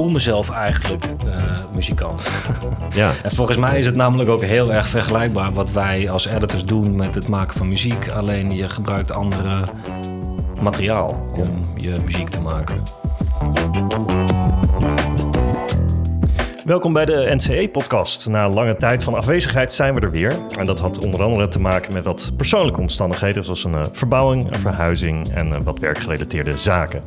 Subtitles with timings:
[0.00, 1.34] voel mezelf eigenlijk uh,
[1.74, 2.28] muzikant.
[2.94, 3.12] Ja.
[3.22, 6.96] en volgens mij is het namelijk ook heel erg vergelijkbaar wat wij als editors doen
[6.96, 8.08] met het maken van muziek.
[8.08, 9.64] Alleen je gebruikt andere
[10.60, 12.82] materiaal om je muziek te maken.
[16.64, 18.28] Welkom bij de NCE-podcast.
[18.28, 20.32] Na lange tijd van afwezigheid zijn we er weer.
[20.58, 24.46] En dat had onder andere te maken met wat persoonlijke omstandigheden, zoals een uh, verbouwing,
[24.46, 27.02] een verhuizing en uh, wat werkgerelateerde zaken.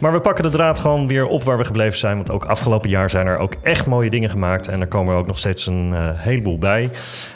[0.00, 2.90] Maar we pakken de draad gewoon weer op waar we gebleven zijn, want ook afgelopen
[2.90, 5.66] jaar zijn er ook echt mooie dingen gemaakt en er komen er ook nog steeds
[5.66, 6.90] een uh, heleboel bij.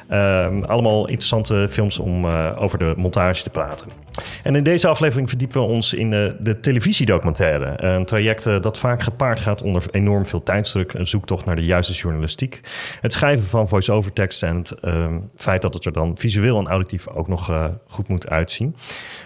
[0.09, 2.27] Ehm, allemaal interessante films om
[2.57, 4.06] over de montage te praten.
[4.43, 7.83] En in deze aflevering verdiepen we ons in de, de televisiedocumentaire.
[7.85, 11.93] Een traject dat vaak gepaard gaat onder enorm veel tijdsdruk, een zoektocht naar de juiste
[11.93, 12.61] journalistiek.
[13.01, 16.67] Het schrijven van voice-over tekst en het uh, feit dat het er dan visueel en
[16.67, 18.77] auditief ook nog goed moet uitzien.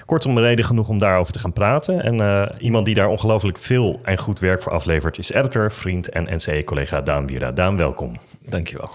[0.06, 2.02] Kortom, reden genoeg om daarover te gaan praten.
[2.02, 6.34] En iemand die daar ongelooflijk veel en goed werk voor aflevert is editor, vriend en
[6.34, 7.52] NCE-collega Daan Bierda.
[7.52, 8.16] Daan, welkom.
[8.48, 8.90] Dankjewel.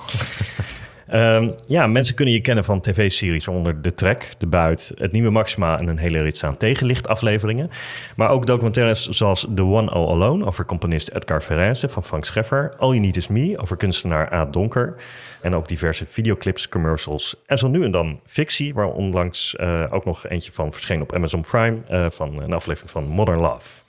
[1.14, 5.30] Um, ja, mensen kunnen je kennen van tv-series onder De Trek, De Buit, Het Nieuwe
[5.30, 7.70] Maxima en een hele rits aan tegenlichtafleveringen.
[8.16, 12.74] Maar ook documentaires zoals The One All Alone over componist Edgar Verrese van Frank Scheffer,
[12.78, 14.46] All You Need Is Me over kunstenaar A.
[14.46, 14.96] Donker
[15.42, 20.06] en ook diverse videoclips, commercials en zo nu en dan fictie, waar onlangs uh, ook
[20.06, 23.82] nog eentje van verscheen op Amazon Prime uh, van een aflevering van Modern Love.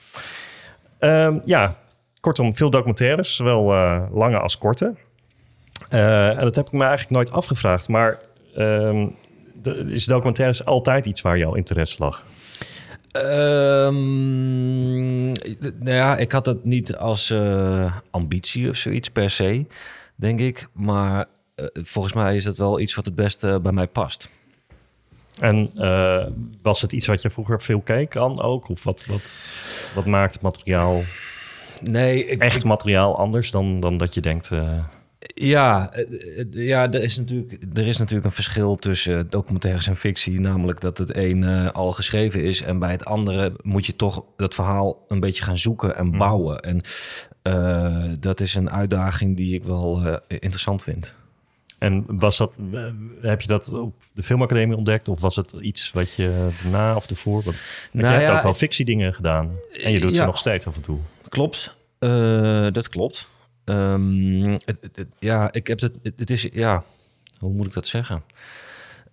[1.01, 1.77] Um, ja,
[2.21, 4.95] kortom, veel documentaires, zowel uh, lange als korte.
[5.91, 7.89] Uh, en dat heb ik me eigenlijk nooit afgevraagd.
[7.89, 8.21] Maar
[8.57, 9.17] um,
[9.63, 12.25] de, is documentaires altijd iets waar jouw interesse lag?
[13.13, 19.67] Um, nou ja, ik had het niet als uh, ambitie of zoiets per se,
[20.15, 20.69] denk ik.
[20.73, 21.25] Maar
[21.57, 24.31] uh, volgens mij is het wel iets wat het beste bij mij past.
[25.41, 26.27] En uh,
[26.63, 28.69] was het iets wat je vroeger veel keek aan ook?
[28.69, 29.61] Of wat, wat,
[29.95, 31.03] wat maakt het materiaal,
[31.83, 34.51] nee, ik, echt ik, materiaal anders dan, dan dat je denkt...
[35.19, 35.93] Ja,
[36.51, 40.41] ja er, is natuurlijk, er is natuurlijk een verschil tussen documentaires en fictie.
[40.41, 44.25] Namelijk dat het een uh, al geschreven is en bij het andere moet je toch
[44.37, 46.61] dat verhaal een beetje gaan zoeken en bouwen.
[46.61, 46.81] En
[47.43, 51.15] uh, dat is een uitdaging die ik wel uh, interessant vind.
[51.79, 52.61] En was dat,
[53.21, 55.09] heb je dat op de filmacademie ontdekt?
[55.09, 57.43] Of was het iets wat je na of ervoor?
[57.43, 57.63] Want
[57.93, 59.51] nou, je hebt ja, ook wel fictiedingen gedaan.
[59.83, 60.99] En je doet ja, ze nog steeds af en toe.
[61.29, 61.75] Klopt,
[62.73, 63.29] dat klopt.
[63.67, 66.85] Het, ja, ik heb het, het, is, ja,
[67.39, 68.23] hoe moet ik dat zeggen?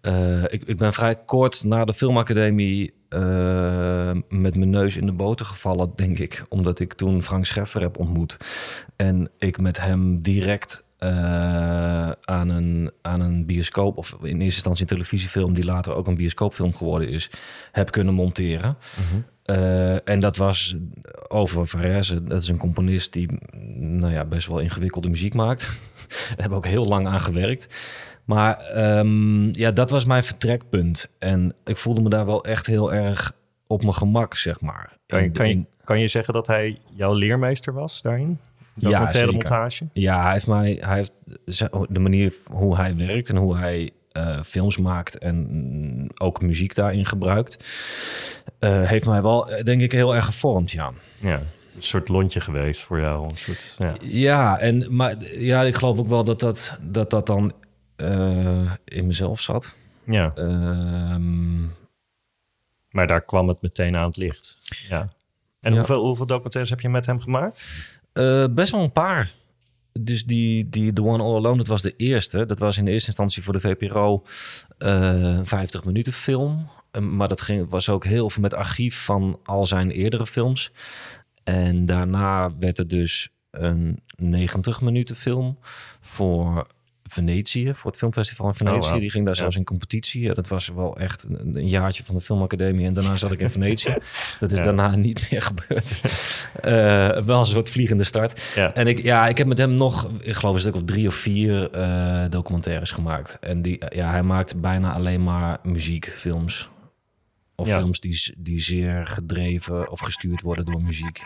[0.02, 5.12] Uh, ik, ik ben vrij kort na de filmacademie uh, met mijn neus in de
[5.12, 6.46] boter gevallen, denk ik.
[6.50, 8.38] Omdat ik toen Frank Scheffer heb ontmoet.
[8.96, 11.10] En ik met hem direct uh,
[12.12, 16.16] aan, een, aan een bioscoop, of in eerste instantie een televisiefilm, die later ook een
[16.16, 17.30] bioscoopfilm geworden is,
[17.72, 18.78] heb kunnen monteren.
[18.96, 19.20] -huh.
[19.50, 20.76] Uh, en dat was
[21.28, 22.24] over Verrese.
[22.24, 23.30] Dat is een componist die
[23.76, 25.62] nou ja, best wel ingewikkelde muziek maakt.
[26.08, 27.76] Daar hebben we ook heel lang aan gewerkt.
[28.26, 31.10] Maar um, ja, dat was mijn vertrekpunt.
[31.20, 33.36] En ik voelde me daar wel echt heel erg
[33.68, 34.98] op mijn gemak, zeg maar.
[35.06, 38.40] Kan je, kan je, kan je zeggen dat hij jouw leermeester was daarin?
[38.76, 39.32] Ja, zeker.
[39.32, 39.88] montage?
[39.92, 41.14] Ja, hij heeft mij, hij heeft
[41.90, 47.06] de manier hoe hij werkt en hoe hij uh, films maakt en ook muziek daarin
[47.06, 47.58] gebruikt,
[48.60, 50.92] uh, heeft mij wel, denk ik, heel erg gevormd, ja.
[51.20, 51.42] Ja,
[51.76, 53.30] een soort lontje geweest voor jou.
[53.30, 53.94] Een soort, ja.
[54.02, 57.54] ja, en, maar ja, ik geloof ook wel dat dat, dat, dat dan
[57.98, 59.74] uh, in mezelf zat.
[60.04, 60.32] Ja.
[60.36, 61.62] Ehm,
[62.90, 64.58] maar daar kwam het meteen aan het licht.
[64.90, 65.08] Ja.
[65.62, 65.78] En Ja.
[65.78, 67.68] hoeveel, hoeveel documentaires heb je met hem gemaakt?
[68.52, 69.32] Best wel een paar.
[70.00, 72.46] Dus die, die The One All Alone, dat was de eerste.
[72.46, 74.24] Dat was in de eerste instantie voor de VPRO
[74.80, 76.70] uh, 50 minuten film.
[76.92, 80.72] Uh, maar dat ging, was ook heel veel met archief van al zijn eerdere films.
[81.44, 85.58] En daarna werd het dus een 90 minuten film
[86.02, 86.68] voor
[87.04, 88.78] Venetië, voor het filmfestival in Venetië.
[88.86, 89.00] Oh, wow.
[89.00, 89.40] Die ging daar Ja.
[89.40, 90.22] zelfs in competitie.
[90.22, 92.86] Ja, dat was wel echt een, een jaartje van de filmacademie.
[92.86, 93.96] En daarna zat ik in Venetië.
[94.40, 94.64] Dat is Ja.
[94.64, 96.02] daarna niet meer gebeurd.
[96.62, 98.56] Eh, wel een soort vliegende start.
[98.74, 101.16] En ik, ja, ik heb met hem nog, ik geloof een stuk of drie of
[101.16, 103.38] vier eh, documentaires gemaakt.
[103.42, 106.70] En die, ja, hij maakt bijna alleen maar muziekfilms.
[107.56, 111.22] Of films die, die zeer gedreven of gestuurd worden door muziek.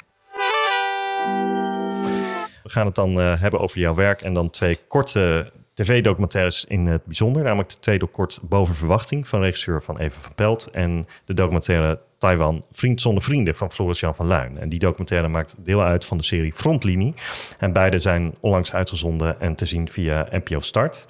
[2.63, 6.87] We gaan het dan eh, hebben over jouw werk en dan twee korte tv-documentaires in
[6.87, 7.43] het bijzonder.
[7.43, 10.69] Namelijk de tweede kort Boven Verwachting van regisseur van Even van Pelt.
[10.71, 14.57] En de documentaire Taiwan Vriend zonder Vrienden van Floris Jan van Luin.
[14.59, 17.13] En die documentaire maakt deel uit van de serie Frontlinie.
[17.59, 21.07] En beide zijn onlangs uitgezonden en te zien via NPO Start.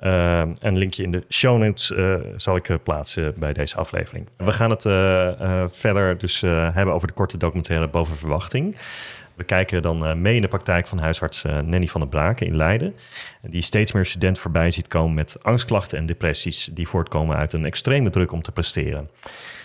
[0.00, 4.28] Ehm, een linkje in de show notes eh, zal ik plaatsen bij deze aflevering.
[4.36, 4.82] We gaan het
[5.76, 8.76] verder dus hebben over de korte documentaire Boven Verwachting.
[9.36, 12.94] We kijken dan mee in de praktijk van huisarts Nanny van der Braken in Leiden.
[13.42, 17.64] Die steeds meer studenten voorbij ziet komen met angstklachten en depressies die voortkomen uit een
[17.64, 19.10] extreme druk om te presteren.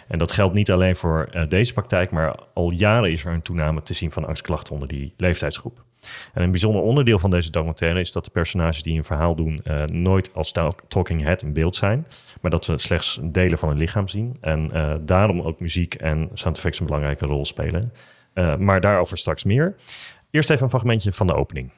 [0.08, 3.42] En dat geldt niet alleen voor uh, deze praktijk, maar al jaren is er een
[3.42, 5.84] toename te zien van angstklachten onder die leeftijdsgroep.
[6.34, 9.64] En een bijzonder onderdeel van deze documentaire is dat de personages die een verhaal doen
[9.86, 10.54] nooit als
[10.88, 12.08] talking head in beeld zijn,
[12.42, 14.38] maar dat we slechts delen van hun lichaam zien.
[14.42, 14.70] En
[15.06, 17.92] daarom ook muziek en sound effects een belangrijke rol spelen.
[18.58, 19.76] Maar daarover straks meer.
[20.30, 21.72] Eerst even een fragmentje van de opening.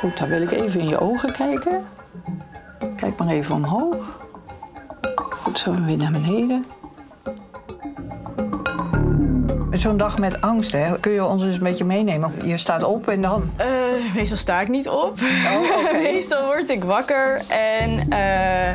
[0.00, 1.86] Goed, dan wil ik even in je ogen kijken.
[2.96, 4.18] Kijk maar even omhoog.
[5.14, 6.64] Goed, zo weer naar beneden.
[9.80, 10.98] Zo'n dag met angst, hè?
[11.00, 12.32] kun je ons eens een beetje meenemen?
[12.44, 13.50] Je staat op en dan?
[13.60, 15.20] Uh, meestal sta ik niet op.
[15.46, 16.02] Oh, okay.
[16.12, 18.06] meestal word ik wakker en...
[18.12, 18.72] Uh...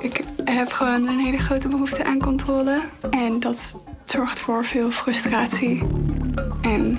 [0.00, 2.80] Ik heb gewoon een hele grote behoefte aan controle.
[3.10, 3.74] En dat
[4.04, 5.86] zorgt voor veel frustratie
[6.62, 6.98] en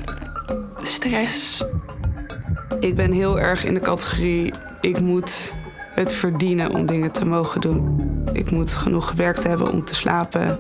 [0.81, 1.65] stress.
[2.79, 5.53] Ik ben heel erg in de categorie: ik moet
[5.95, 8.09] het verdienen om dingen te mogen doen.
[8.31, 10.59] Ik moet genoeg gewerkt hebben om te slapen.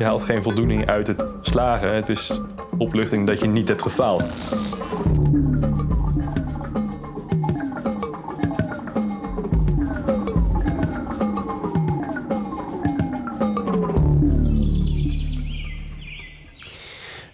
[0.00, 1.94] Je haalt geen voldoening uit het slagen.
[1.94, 2.40] Het is
[2.78, 4.30] opluchting dat je niet hebt gefaald.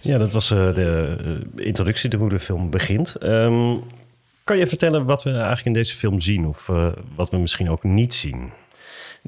[0.01, 1.17] Ja, dat was uh, de
[1.57, 3.23] uh, introductie, de hoe de film begint.
[3.23, 3.83] Um,
[4.43, 7.69] kan je vertellen wat we eigenlijk in deze film zien of uh, wat we misschien
[7.69, 8.51] ook niet zien?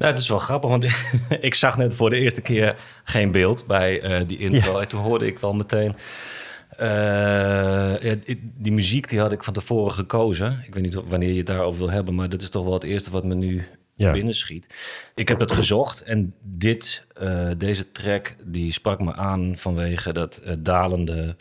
[0.00, 0.84] Nou, het is wel grappig, want
[1.40, 4.72] ik zag net voor de eerste keer geen beeld bij die intro.
[4.72, 4.80] Ja.
[4.80, 5.96] En toen hoorde ik wel meteen...
[6.78, 8.14] ja,
[8.56, 10.62] die muziek die had ik van tevoren gekozen.
[10.66, 12.84] Ik weet niet wanneer je het daarover wil hebben, maar dat is toch wel het
[12.84, 13.64] eerste wat me nu
[14.04, 14.12] ja.
[14.12, 14.66] binnenschiet.
[15.14, 20.40] Ik heb het gezocht en dit, uh, deze track die sprak me aan vanwege dat
[20.44, 21.36] uh, dalende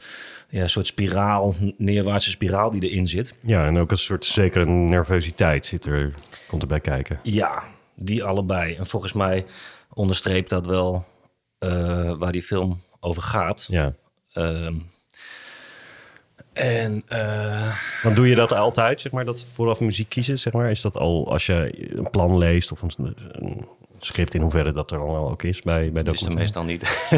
[0.49, 3.33] ja, soort spiraal, neerwaartse spiraal die erin zit.
[3.41, 6.13] Ja, en ook een soort zekere nervositeit zit er,
[6.47, 7.19] komt erbij kijken.
[7.23, 7.63] Ja,
[7.99, 8.75] die allebei.
[8.75, 9.45] En volgens mij
[9.93, 11.05] onderstreept dat wel
[11.59, 13.65] uh, waar die film over gaat.
[13.69, 13.93] Ja.
[14.33, 14.75] Ehm,
[16.53, 18.15] en, uh...
[18.15, 20.69] doe je dat altijd, zeg maar, dat vooraf muziek kiezen, zeg maar?
[20.69, 23.67] Is dat al als je een plan leest of een, een
[23.99, 27.09] script in hoeverre dat er al ook is bij, bij dat is meestal niet.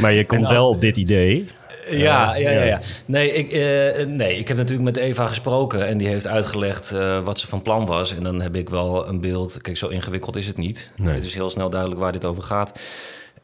[0.00, 1.48] Maar je komt wel op dit idee.
[1.88, 2.80] Ja, ja, ja, ja.
[3.06, 7.24] Nee, ik, uh, nee, ik heb natuurlijk met Eva gesproken en die heeft uitgelegd uh,
[7.24, 8.14] wat ze van plan was.
[8.14, 9.60] En dan heb ik wel een beeld.
[9.60, 10.90] Kijk, zo ingewikkeld is het niet.
[10.96, 11.14] Nee.
[11.14, 12.80] Het is heel snel duidelijk waar dit over gaat.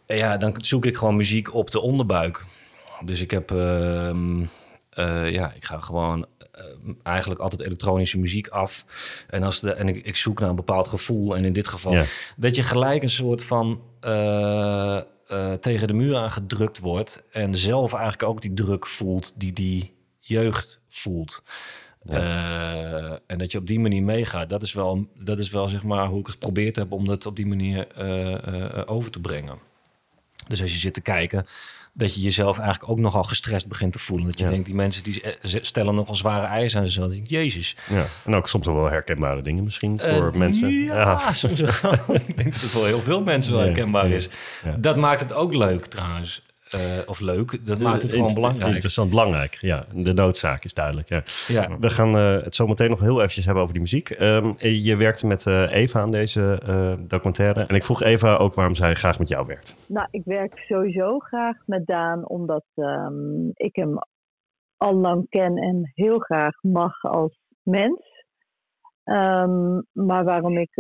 [0.07, 2.45] ja, dan zoek ik gewoon muziek op de onderbuik.
[3.05, 3.51] Dus ik heb.
[3.51, 6.27] Uh, ja, ik ga gewoon
[7.03, 8.85] eigenlijk altijd elektronische muziek af.
[9.29, 11.37] En, als de, en ik, ik, zoek naar een bepaald gevoel.
[11.37, 12.05] En in dit geval ja.
[12.37, 15.01] dat je gelijk een soort van uh,
[15.61, 17.25] tegen de muur aangedrukt wordt.
[17.31, 21.43] En zelf eigenlijk ook die druk voelt die die jeugd voelt.
[22.05, 23.21] Ja.
[23.27, 24.49] en dat je op die manier meegaat.
[24.49, 27.37] Dat is wel, dat is wel zeg maar hoe ik geprobeerd heb om dat op
[27.37, 27.87] die manier
[28.87, 29.59] over te brengen.
[30.49, 31.47] Dus als je zit te kijken,
[31.93, 34.27] dat je jezelf eigenlijk ook nogal gestrest begint te voelen.
[34.27, 37.13] Dat je denkt, die mensen die stellen nogal zware eisen aan zichzelf.
[37.13, 37.77] Denk, Jezus.
[37.89, 40.71] Ja, en ook soms wel herkenbare dingen misschien voor uh, mensen.
[40.71, 41.33] Ja, ja.
[41.33, 41.71] soms wel.
[42.27, 44.29] ik denk dat het wel heel veel mensen wel herkenbaar is.
[44.77, 46.43] Dat maakt het ook leuk trouwens.
[46.75, 48.73] Uh, of leuk, dat maakt het gewoon belangrijk.
[48.73, 49.55] Interessant, belangrijk.
[49.61, 51.09] Ja, de noodzaak is duidelijk.
[51.09, 51.23] Ja.
[51.47, 51.79] ja.
[51.79, 54.11] We gaan uh, het zo meteen nog heel eventjes hebben over die muziek.
[54.21, 56.61] Um, je werkte met uh, Eva aan deze
[57.09, 57.65] documentaire.
[57.65, 59.87] En ik vroeg Eva ook waarom zij graag met jou werkt.
[59.89, 63.99] Nou, ik werk sowieso graag met Daan, omdat um, ik hem
[64.77, 68.01] al lang ken en heel graag mag als mens.
[69.05, 70.71] Um, maar waarom ik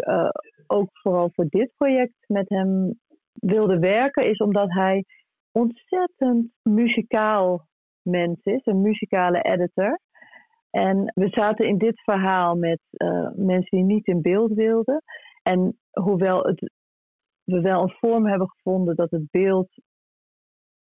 [0.66, 3.00] ook vooral voor dit project met hem
[3.32, 5.04] wilde werken, is omdat hij
[5.52, 7.66] ontzettend muzikaal
[8.02, 10.00] mens is, een muzikale editor.
[10.71, 15.02] En we zaten in dit verhaal met uh, mensen die niet in beeld wilden.
[15.42, 16.73] En hoewel het,
[17.44, 19.68] we wel een vorm hebben gevonden dat het beeld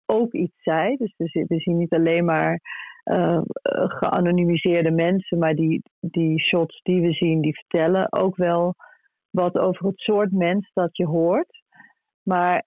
[0.05, 0.95] ook iets zei.
[0.95, 2.59] Dus we, we zien niet alleen maar
[3.03, 3.41] uh,
[3.73, 8.75] geanonimiseerde mensen, maar die, die shots die we zien, die vertellen ook wel
[9.29, 11.63] wat over het soort mens dat je hoort.
[12.23, 12.65] Maar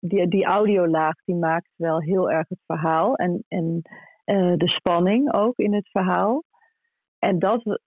[0.00, 3.82] die, die audiolaag die maakt wel heel erg het verhaal en, en
[4.24, 6.44] uh, de spanning ook in het verhaal.
[7.18, 7.80] En dat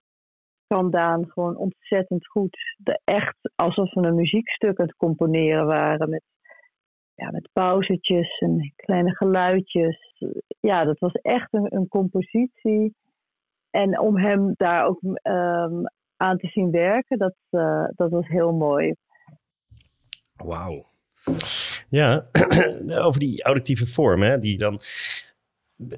[0.68, 2.58] kan Daan gewoon ontzettend goed.
[2.78, 6.10] De, echt alsof we een muziekstuk aan het componeren waren.
[6.10, 6.24] Met,
[7.16, 10.24] ja, met pauzetjes en kleine geluidjes.
[10.60, 12.96] Ja, dat was echt een, een compositie.
[13.70, 15.84] En om hem daar ook ehm,
[16.18, 18.94] aan te zien werken, dat, eh, dat was heel mooi.
[20.36, 20.86] Wauw.
[21.94, 22.26] Ja,
[23.08, 24.82] over die auditieve vorm, hè, die dan...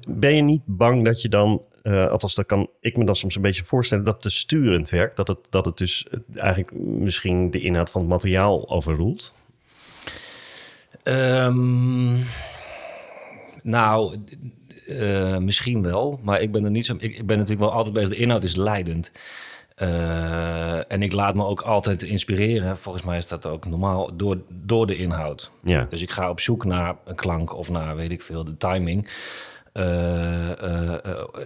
[0.08, 3.36] Ben je niet bang dat je dan, uh, althans dat kan ik me dan soms
[3.36, 5.16] een beetje voorstellen, dat te sturend werkt?
[5.16, 9.34] Dat het, dat het dus eigenlijk misschien de inhoud van het materiaal overroelt?
[11.04, 12.24] Um,
[13.62, 14.18] nou,
[14.86, 16.94] uh, misschien wel, maar ik ben er niet zo.
[16.98, 18.08] Ik, ik ben natuurlijk wel altijd bezig.
[18.08, 19.12] De inhoud is leidend.
[19.82, 22.78] Uh, en ik laat me ook altijd inspireren.
[22.78, 25.50] Volgens mij is dat ook normaal door, door de inhoud.
[25.62, 25.86] Ja.
[25.88, 29.10] Dus ik ga op zoek naar een klank of naar weet ik veel, de timing.
[29.72, 30.52] Uh,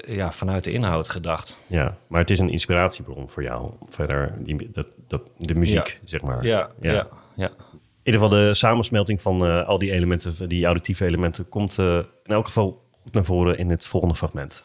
[0.06, 1.56] ja, vanuit de inhoud gedacht.
[1.66, 3.70] Ja, maar het is een inspiratiebron voor jou.
[3.88, 6.08] Verder, die, dat, dat, de muziek, ja.
[6.08, 6.44] zeg maar.
[6.44, 7.06] Ja, ja, ja.
[7.34, 7.50] ja.
[7.78, 12.46] In ieder geval de samensmelting van al die elementen, die auditieve elementen, komt in elk
[12.46, 14.64] geval goed naar voren in het volgende fragment.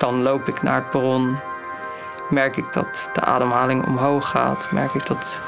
[0.00, 1.38] Dan loop ik naar het perron.
[2.30, 4.68] Merk ik dat de ademhaling omhoog gaat.
[4.70, 5.42] Merk ik dat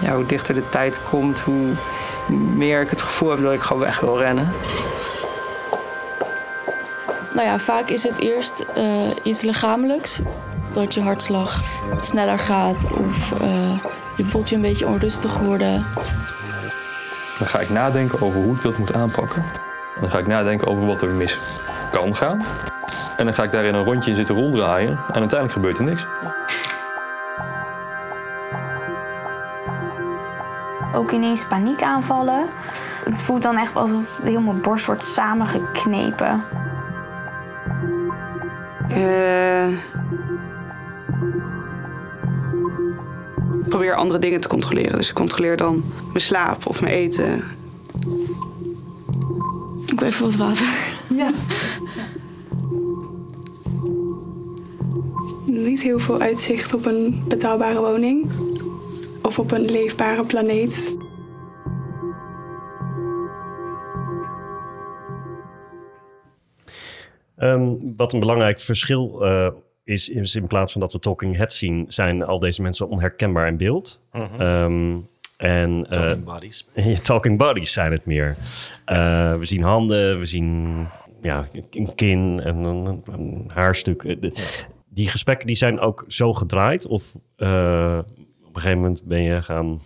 [0.00, 1.74] ja, hoe dichter de tijd komt, hoe
[2.56, 4.52] meer ik het gevoel heb dat ik gewoon weg wil rennen.
[7.34, 8.84] Nou ja, vaak is het eerst uh,
[9.22, 10.20] iets lichamelijks.
[10.70, 11.60] Dat je hartslag
[12.00, 13.78] sneller gaat of uh,
[14.16, 15.86] je voelt je een beetje onrustig worden.
[17.38, 19.44] Dan ga ik nadenken over hoe ik dat moet aanpakken.
[20.00, 21.40] Dan ga ik nadenken over wat er mis
[21.90, 22.44] kan gaan.
[23.16, 24.90] En dan ga ik daar in een rondje in zitten ronddraaien.
[24.90, 26.06] En uiteindelijk gebeurt er niks.
[30.94, 32.46] Ook ineens paniekaanvallen.
[33.04, 36.44] Het voelt dan echt alsof heel mijn borst wordt samengeknepen.
[38.90, 39.68] Uh,
[43.62, 44.96] ik probeer andere dingen te controleren.
[44.96, 47.44] Dus ik controleer dan mijn slaap of mijn eten.
[49.86, 50.68] Ik wil even wat water.
[51.08, 51.30] Ja.
[55.72, 58.30] Niet heel veel uitzicht op een betaalbare woning
[59.22, 60.96] of op een leefbare planeet.
[67.36, 69.48] Um, wat een belangrijk verschil uh,
[69.84, 73.46] is, is, in plaats van dat we talking heads zien, zijn al deze mensen onherkenbaar
[73.46, 74.02] in beeld.
[74.12, 74.22] Mhm.
[74.22, 74.40] Mm -hmm.
[74.40, 76.68] um, en, talking uh, bodies.
[77.02, 78.36] talking bodies zijn het meer.
[78.86, 80.76] Uh, we zien handen, we zien
[81.22, 84.02] ja, een kin en een, een haarstuk.
[84.02, 84.30] Ja.
[84.94, 86.86] Die gesprekken die zijn ook zo gedraaid?
[86.86, 87.98] Of uh,
[88.44, 89.80] op een gegeven moment ben je gaan...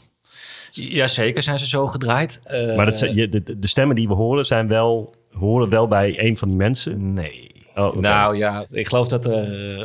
[0.70, 2.40] Jazeker zijn ze zo gedraaid.
[2.50, 6.24] Uh, maar dat, de, de, de, stemmen die we horen zijn wel, horen wel bij
[6.24, 7.12] een van die mensen?
[7.12, 7.50] Nee.
[7.74, 8.00] Oh, okay.
[8.00, 9.84] Nou ja, ik geloof dat er uh,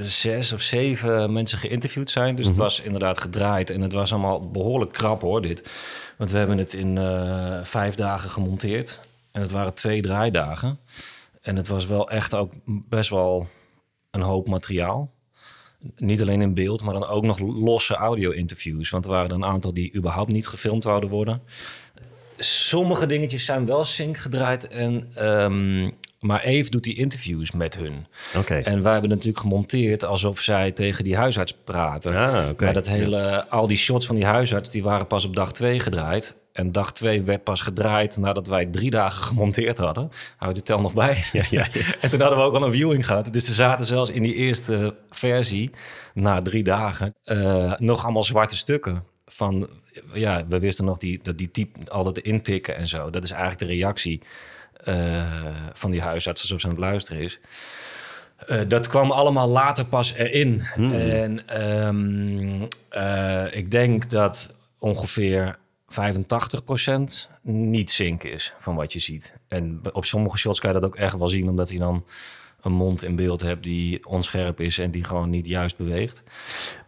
[0.00, 2.36] zes of zeven mensen geïnterviewd zijn.
[2.36, 2.60] Dus mm -hmm.
[2.60, 3.70] het was inderdaad gedraaid.
[3.70, 5.70] En het was allemaal behoorlijk krap hoor, dit.
[6.18, 9.00] Want we hebben het in uh, vijf dagen gemonteerd.
[9.32, 10.78] En het waren twee draaidagen.
[11.42, 13.46] En het was wel echt ook best wel
[14.12, 15.12] een hoop materiaal.
[15.96, 18.90] Niet alleen in beeld, maar dan ook nog losse audio-interviews.
[18.90, 21.42] Want er waren er een aantal die überhaupt niet gefilmd zouden worden.
[22.36, 24.68] Sommige dingetjes zijn wel sync gedraaid.
[24.68, 28.06] En, um, maar Eve doet die interviews met hun.
[28.36, 28.62] Okay.
[28.62, 32.16] En wij hebben natuurlijk gemonteerd alsof zij tegen die huisarts praten.
[32.16, 32.66] Ah, okay.
[32.66, 35.80] Maar dat hele, al die shots van die huisarts, die waren pas op dag twee
[35.80, 36.34] gedraaid.
[36.52, 40.10] En dag twee werd pas gedraaid nadat wij drie dagen gemonteerd hadden.
[40.36, 41.24] Hou de tel nog bij.
[41.32, 41.84] Ja, ja, ja.
[42.00, 43.32] en toen hadden we ook al een viewing gehad.
[43.32, 45.70] Dus er zaten zelfs in die eerste versie,
[46.14, 49.04] na drie dagen, uh, nog allemaal zwarte stukken.
[49.24, 49.68] Van,
[50.12, 53.10] ja, we wisten nog die, dat die type altijd intikken en zo.
[53.10, 54.22] Dat is eigenlijk de reactie
[54.84, 57.40] uh, van die huisarts alsof ze aan het luisteren is.
[58.48, 60.62] Uh, dat kwam allemaal later pas erin.
[60.74, 60.92] Hmm.
[60.92, 65.58] En um, uh, ik denk dat ongeveer
[65.92, 69.36] 85% niet sync is van wat je ziet.
[69.48, 72.04] En op sommige shots kan je dat ook echt wel zien, omdat hij dan
[72.62, 76.22] een mond in beeld hebt die onscherp is en die gewoon niet juist beweegt.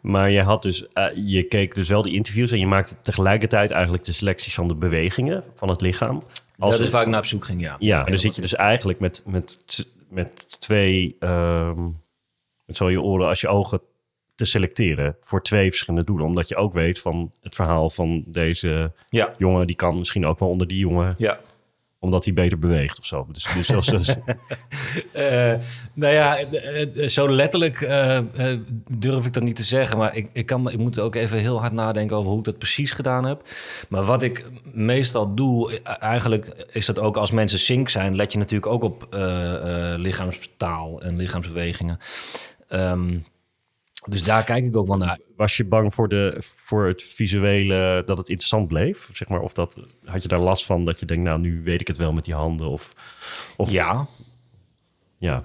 [0.00, 3.70] Maar je had dus, uh, je keek dus wel die interviews en je maakte tegelijkertijd
[3.70, 6.22] eigenlijk de selecties van de bewegingen van het lichaam.
[6.58, 7.76] Als dat is waar ik naar op zoek ging, ja.
[7.78, 11.96] Ja, dan zit je dus eigenlijk met, met, met twee, um,
[12.64, 13.80] met zo je oren als je ogen
[14.34, 16.26] te selecteren voor twee verschillende doelen.
[16.26, 19.32] Omdat je ook weet van het verhaal van deze ja.
[19.38, 21.38] jongen, die kan misschien ook wel onder die jongen ja.
[21.98, 23.26] omdat hij beter beweegt of zo.
[23.32, 24.16] Dus, dus dus-
[25.12, 25.54] Eh,
[25.94, 27.78] nou ja, eh, eh, zo letterlijk
[28.98, 29.98] durf ik dat niet te zeggen.
[29.98, 32.58] Maar ik, ik, kan, ik moet ook even heel hard nadenken over hoe ik dat
[32.58, 33.42] precies gedaan heb.
[33.88, 38.16] Maar wat ik meestal doe, eigenlijk is dat ook als mensen sync zijn...
[38.16, 41.98] let je natuurlijk ook op eh, lichaamstaal en lichaamsbewegingen.
[42.68, 43.18] Ehm,
[44.08, 45.18] dus daar kijk ik ook wel naar.
[45.36, 49.08] was je bang voor, de, voor het visuele, dat het interessant bleef?
[49.12, 51.80] Zeg maar, of dat, had je daar last van dat je denkt, nou, nu weet
[51.80, 52.66] ik het wel met die handen?
[52.66, 52.92] Of,
[53.56, 54.06] of Ja.
[55.24, 55.40] Ja.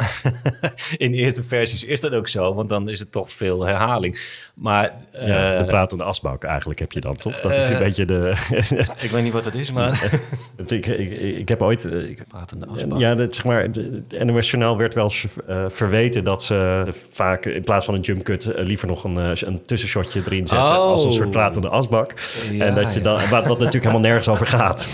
[0.98, 4.20] In de eerste versies is dat ook zo, want dan is het toch veel herhaling.
[4.54, 5.34] Maar Ja, de
[5.64, 7.40] eh, pratende asbak eigenlijk heb je dan, toch?
[7.42, 8.34] Dat is een Eh, beetje de...
[9.02, 10.04] ik weet niet wat dat is, maar...
[10.68, 11.86] ik, ik, ik, heb ooit...
[11.86, 13.00] eh, Ik, Pratende asbak.
[13.00, 15.26] Ja, dat, zeg maar, de- het NOS Journaal werd wel eens
[15.68, 19.16] verweten dat ze vaak in plaats van een jump cut liever nog een,
[19.48, 20.76] een tussenshotje erin zetten Oh.
[20.78, 22.14] als een soort pratende asbak.
[22.52, 24.88] Ja, en dat je dan, waar dat natuurlijk helemaal nergens over gaat.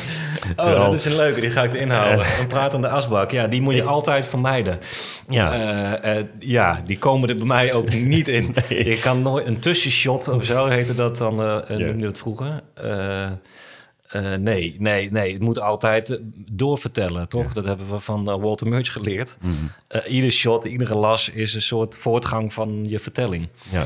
[0.56, 2.25] Oh, Terwijl- dat is een leuke, die ga ik erin houden.
[2.39, 4.75] Een pratende asbak, ja, die moet je altijd vermijden.
[5.27, 5.53] Ja.
[5.53, 8.55] Eh, eh, ja, die komen er bij mij ook niet in.
[8.70, 11.86] Je kan nooit een tussenshot of zo heette dat dan, eh Ja.
[11.86, 12.63] noemde dat vroeger.
[14.39, 16.20] Nee, nee, nee, het moet altijd
[16.51, 17.53] doorvertellen, toch?
[17.53, 19.38] Dat hebben we van Walter Murch geleerd.
[19.88, 23.48] Eh, ieder shot, iedere las is een soort voortgang van je vertelling.
[23.72, 23.86] Ja.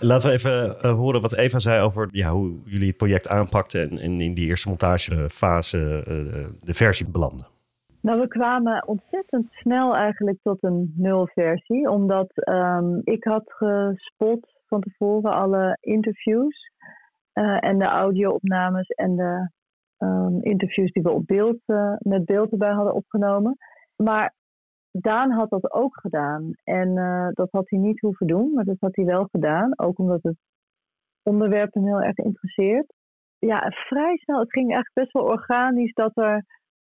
[0.00, 3.98] Laten we even eh, horen wat Eva zei over ja, hoe jullie het project aanpakten
[3.98, 7.46] en, in die eerste montagefase eh, de versie belanden.
[8.02, 14.80] Nou, we kwamen ontzettend snel eigenlijk tot een nulversie, omdat ehm, ik had gespot van
[14.80, 16.70] tevoren alle interviews
[17.32, 19.50] eh, en de audio-opnames en de
[19.98, 23.56] ehm, interviews die we op beeld, eh, met beeld erbij hadden opgenomen.
[23.96, 24.34] Maar
[24.92, 28.76] Daan had dat ook gedaan en eh, dat had hij niet hoeven doen, maar dat
[28.80, 30.36] had hij wel gedaan, ook omdat het
[31.22, 32.94] onderwerp hem heel erg interesseert.
[33.38, 36.44] Ja, vrij snel, het ging eigenlijk best wel organisch dat er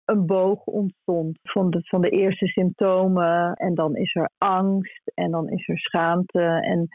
[0.04, 3.52] een boog ontstond van de, van de eerste symptomen.
[3.52, 6.42] En dan is er angst en dan is er schaamte.
[6.42, 6.88] En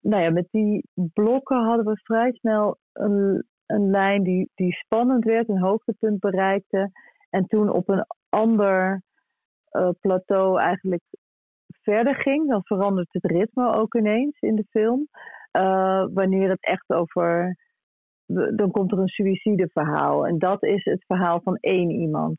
[0.00, 5.24] nou ja, met die blokken hadden we vrij snel een, een lijn die, die spannend
[5.24, 6.90] werd, een hoogtepunt bereikte.
[7.30, 9.02] En toen op een ander
[9.70, 11.02] eh, plateau eigenlijk
[11.82, 12.48] verder ging.
[12.48, 15.08] Dan verandert het ritme ook ineens in de film.
[15.50, 17.56] Eh, wanneer het echt over.
[18.54, 20.26] Dan komt er een suïcideverhaal.
[20.26, 22.38] En dat is het verhaal van één iemand.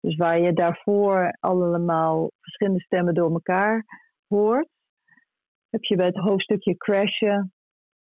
[0.00, 3.84] Dus waar je daarvoor allemaal verschillende stemmen door elkaar
[4.28, 4.68] hoort,
[5.70, 7.52] heb je bij het hoofdstukje crashen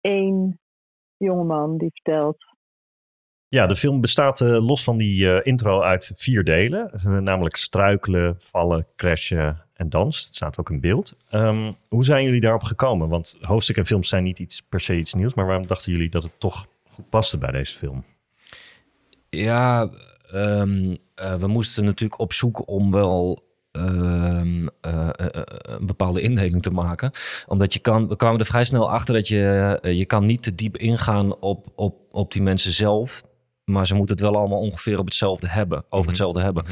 [0.01, 0.59] één
[1.17, 2.50] jongeman die vertelt.
[3.51, 6.91] Ja, de film bestaat eh, los van die eh, intro uit vier delen.
[6.93, 10.25] Eh, namelijk struikelen, vallen, crashen en dans.
[10.25, 11.17] Het staat ook in beeld.
[11.29, 13.09] Ehm, hoe zijn jullie daarop gekomen?
[13.09, 15.35] Want hoofdstuk en films zijn niet iets, per se iets nieuws.
[15.35, 18.05] Maar waarom dachten jullie dat het toch goed paste bij deze film?
[19.31, 19.89] Ja,
[20.31, 26.21] ehm, eh, we moesten natuurlijk op zoek om wel ehm, eh, eh, eh, een bepaalde
[26.21, 27.11] indeling te maken.
[27.47, 30.55] Omdat je kan, we kwamen er vrij snel achter dat je, je kan niet te
[30.55, 33.23] diep ingaan op, op, op die mensen zelf.
[33.71, 36.65] Maar ze moeten het wel allemaal ongeveer op hetzelfde hebben, over hetzelfde hebben.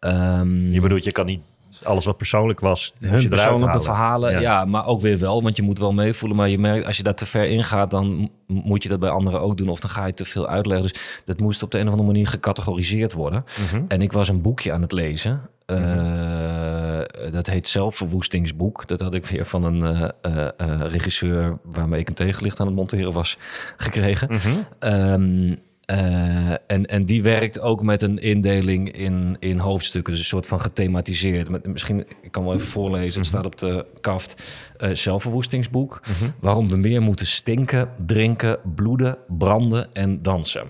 [0.00, 1.40] Ehm, Je bedoelt, je kan niet
[1.82, 3.82] alles wat persoonlijk was, hun persoonlijke halen.
[3.82, 4.64] verhalen, ja.
[4.64, 6.36] maar ook weer wel, want je moet wel meevoelen.
[6.36, 9.10] Maar je merkt, als je daar te ver ingaat, dan m- moet je dat bij
[9.10, 9.68] anderen ook doen.
[9.68, 10.88] Of dan ga je te veel uitleggen.
[10.92, 13.44] Dus dat moest op de een of andere manier gecategoriseerd worden.
[13.72, 13.82] Mhm.
[13.88, 15.40] En ik was een boekje aan het lezen.
[15.66, 18.86] Eh, Dat heet Zelfverwoestingsboek.
[18.86, 19.82] Dat had ik weer van een
[20.22, 23.38] eh, eh, regisseur waarmee ik een tegenlicht aan het monteren was
[23.76, 24.28] gekregen.
[24.30, 24.48] Mhm.
[24.78, 25.54] Ehm,
[25.86, 30.12] eh, en, en die werkt ook met een indeling in, in hoofdstukken.
[30.12, 31.48] Dus een soort van gethematiseerd.
[31.48, 33.20] Met, misschien, ik kan wel even voorlezen.
[33.20, 34.42] Het staat op de kaft.
[34.76, 36.00] eh zelfverwoestingsboek.
[36.40, 40.66] Waarom we meer moeten stinken, drinken, bloeden, branden en dansen.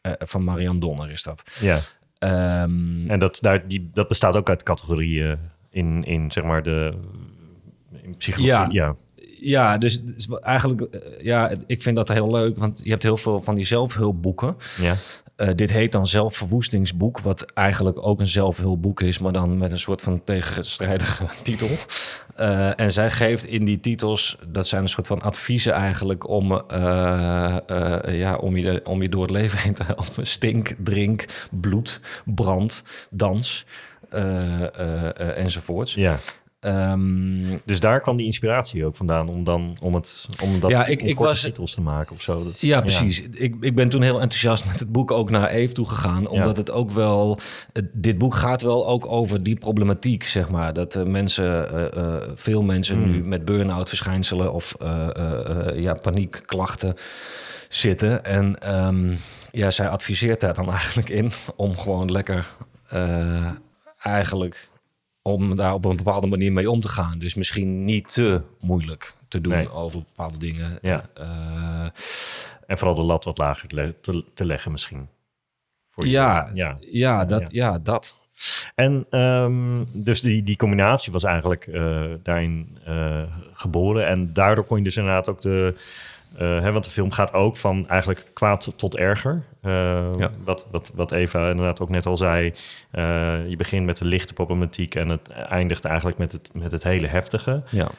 [0.00, 1.42] Eh, van Marianne Donner is dat.
[1.60, 1.78] Ja.
[2.18, 5.38] Ehm, En dat, daar, die, dat bestaat ook uit categorieën
[5.70, 6.92] in, in zeg maar de
[8.02, 8.52] in psychologie.
[8.52, 8.68] Ja.
[8.70, 8.94] ja.
[9.42, 13.16] Ja, dus, dus eigenlijk, eh, ja, ik vind dat heel leuk, want je hebt heel
[13.16, 14.56] veel van die zelfhulpboeken.
[14.80, 14.96] Ja.
[15.36, 19.78] Eh, dit heet dan zelfverwoestingsboek, wat eigenlijk ook een zelfhulpboek is, maar dan met een
[19.78, 21.68] soort van tegenstrijdige titel.
[22.36, 26.62] Eh, en zij geeft in die titels, dat zijn een soort van adviezen eigenlijk om,
[28.06, 30.26] ja, om, je, om je door het leven heen te helpen.
[30.26, 33.64] Stink, drink, bloed, brand, dans
[34.12, 35.94] eh, enzovoorts.
[35.94, 36.18] Ja.
[36.62, 40.86] Ehm, Dus daar kwam die inspiratie ook vandaan om dan om het om dat Ja,
[40.86, 42.44] ik- om ik korte was- titels te maken of zo.
[42.44, 43.22] Dat, Ja, precies.
[43.22, 46.26] Ik, ik ben toen heel enthousiast met het boek ook naar Eve toe gegaan.
[46.28, 47.38] Omdat het ook wel...
[47.72, 50.72] het- dit boek gaat wel ook over die problematiek, zeg maar.
[50.72, 53.10] Dat eh, mensen, eh, eh, veel mensen Mm.
[53.10, 54.52] nu met burn-out verschijnselen...
[54.52, 54.74] of
[55.74, 56.94] ja, paniekklachten
[57.68, 58.24] zitten.
[58.24, 58.58] En...
[58.58, 59.12] ehm,
[59.52, 62.46] ja, zij adviseert daar dan eigenlijk in om gewoon lekker
[64.02, 64.68] eigenlijk
[65.22, 67.18] om daar op een bepaalde manier mee om te gaan.
[67.18, 69.70] Dus misschien niet te moeilijk te doen Nee.
[69.72, 70.78] over bepaalde dingen.
[70.82, 71.04] Ja.
[71.14, 71.86] Eh,
[72.66, 75.08] En vooral de lat wat lager te, le- te, te leggen misschien.
[75.88, 76.76] Voor ja, ja.
[76.80, 77.78] ja, dat, ja.
[77.78, 78.20] dat.
[78.74, 84.06] En ehm, dus die, die combinatie was eigenlijk eh, daarin eh, geboren.
[84.06, 85.74] En daardoor kon je dus inderdaad ook de...
[86.36, 89.42] eh, hè, want de film gaat ook van eigenlijk kwaad tot erger.
[89.60, 90.06] Eh,
[90.44, 92.52] wat, wat, wat Eva inderdaad ook net al zei.
[92.90, 93.02] Eh,
[93.48, 97.06] je begint met de lichte problematiek en het eindigt eigenlijk met het, met het hele
[97.06, 97.62] heftige.
[97.70, 97.90] Ja.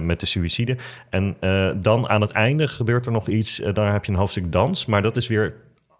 [0.00, 0.76] Met de suïcide.
[1.10, 1.36] En
[1.82, 3.60] dan aan het einde gebeurt er nog iets.
[3.72, 4.86] daar heb je een hoofdstuk dans.
[4.86, 5.54] Maar dat is weer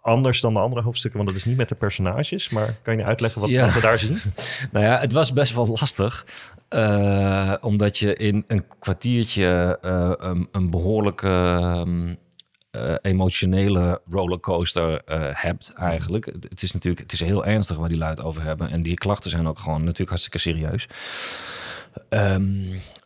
[0.05, 1.19] anders dan de andere hoofdstukken.
[1.19, 2.49] Want dat is niet met de personages.
[2.49, 3.65] Maar kan je uitleggen wat, Ja.
[3.65, 4.17] wat we daar zien?
[4.71, 6.25] Nou ja, het was best wel lastig.
[6.67, 10.11] Eh, omdat je in een kwartiertje eh,
[10.51, 12.15] een, behoorlijke ehm,
[12.71, 15.01] eh, emotionele rollercoaster
[15.33, 16.25] hebt eigenlijk.
[16.25, 18.69] Het is natuurlijk het is heel ernstig waar die luid over hebben.
[18.69, 20.87] En die klachten zijn ook gewoon natuurlijk hartstikke serieus.
[22.09, 22.63] Ehm,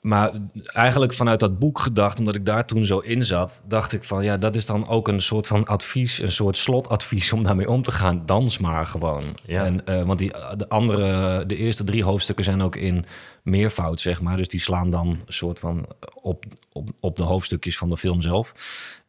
[0.10, 0.32] maar
[0.65, 4.24] eigenlijk vanuit dat boek gedacht, omdat ik daar toen zo in zat, dacht ik van
[4.24, 7.82] ja, dat is dan ook een soort van advies, een soort slotadvies om daarmee om
[7.82, 8.26] te gaan.
[8.26, 9.38] Dans maar gewoon.
[9.45, 9.65] Ja.
[9.65, 13.06] En, eh, want die, de andere, de eerste drie hoofdstukken zijn ook in
[13.43, 14.38] meervoud, zeg maar.
[14.38, 15.86] Dus die slaan dan een soort van
[16.22, 18.54] op, op, op de hoofdstukjes van de film zelf.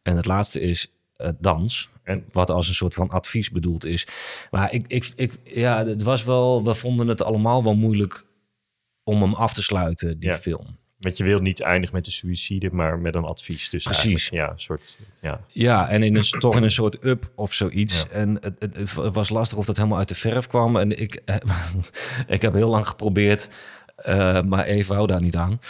[0.02, 1.88] En het laatste is eh, dans.
[2.02, 4.06] En wat als een soort van advies bedoeld is.
[4.50, 8.26] Maar ik, ik, ik, ja, het was wel, we vonden het allemaal wel moeilijk
[9.04, 10.36] om hem af te sluiten, die Ja.
[10.36, 10.78] film.
[11.00, 13.70] Want je wilt niet eindigen met de suïcide, maar met een advies.
[13.70, 14.28] Dus Precies.
[14.28, 14.98] Ja, een soort...
[15.20, 15.40] Ja.
[15.46, 18.06] Ja, en in een, toch in een soort up of zoiets.
[18.08, 20.76] En het, het, het was lastig of dat helemaal uit de verf kwam.
[20.76, 21.20] En ik,
[22.26, 23.48] ik heb heel lang geprobeerd,
[23.96, 25.60] eh, maar Eva wou daar niet aan.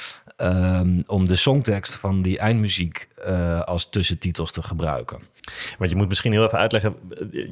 [0.41, 5.19] Ehm, om de songtekst van die eindmuziek eh, als tussentitels te gebruiken.
[5.79, 6.95] Want je moet misschien heel even uitleggen.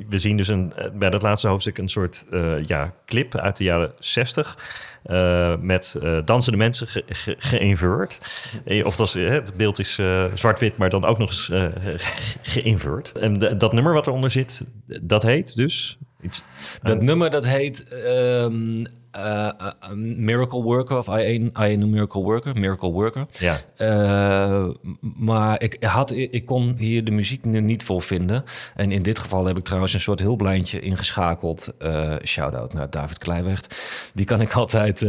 [0.08, 3.64] We zien dus een, bij dat laatste hoofdstuk een soort eh, ja, clip uit de
[3.64, 4.58] jaren 60.
[5.02, 7.36] eh, met dansende mensen ge- ge-
[8.84, 9.94] Of dat is, het beeld is
[10.34, 11.50] zwart-wit, maar dan ook nog eens
[12.42, 13.12] geïnvert.
[13.12, 14.64] En de- dat nummer wat eronder zit,
[15.02, 15.98] dat heet dus...
[16.22, 16.44] Iets,
[16.82, 21.86] Dat nummer dat heet ehm, eh, eh, Miracle Worker of I Ain't, I Ain't a
[21.86, 22.58] Miracle Worker.
[22.58, 23.26] Miracle Worker.
[23.38, 23.56] Ja.
[23.76, 24.68] Eh,
[25.00, 28.44] maar ik, had, ik kon hier de muziek nu niet voor vinden.
[28.74, 31.74] En in dit geval heb ik trouwens een soort hulplijntje ingeschakeld.
[31.78, 33.76] Eh Shout-out naar David Kleiwegt.
[34.14, 35.02] Die kan ik altijd,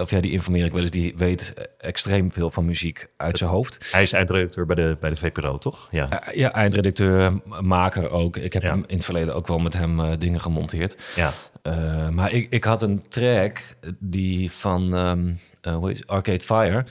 [0.00, 0.90] of ja, die informeer ik wel eens.
[0.90, 3.88] Die weet extreem veel van muziek uit zijn hoofd.
[3.90, 5.88] Hij is eindredacteur bij de, bij de VPRO, toch?
[5.90, 6.22] Ja.
[6.34, 8.36] Ja, eindredacteur, maker ook.
[8.36, 10.96] Ik heb hem in het verleden ook wel met hem dingen gemonteerd.
[11.14, 11.32] Ja.
[11.68, 16.00] Eh, maar ik, ik had een track die van ehm, eh?
[16.06, 16.84] Arcade Fire,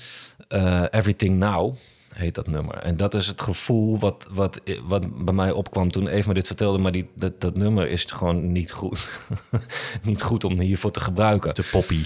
[0.48, 1.76] eh, Everything Now
[2.14, 2.76] heet dat nummer.
[2.76, 6.48] En dat is het gevoel wat, wat, wat bij mij opkwam toen Eve me dit
[6.48, 6.78] vertelde.
[6.78, 9.10] Maar die, dat, dat nummer is gewoon niet goed.
[10.04, 11.54] niet goed om hiervoor te gebruiken.
[11.54, 12.04] Te poppy.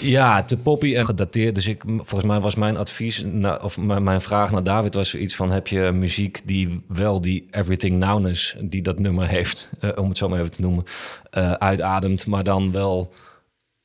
[0.00, 1.54] Ja, te poppy en gedateerd.
[1.54, 3.24] Dus ik, volgens mij was mijn advies,
[3.62, 5.50] of mijn, vraag naar David was zoiets van...
[5.50, 9.70] heb je muziek die wel die Everything Nowness, die dat nummer heeft...
[9.80, 10.84] eh, om het zo maar even te noemen,
[11.30, 13.12] eh, uitademt, maar dan wel...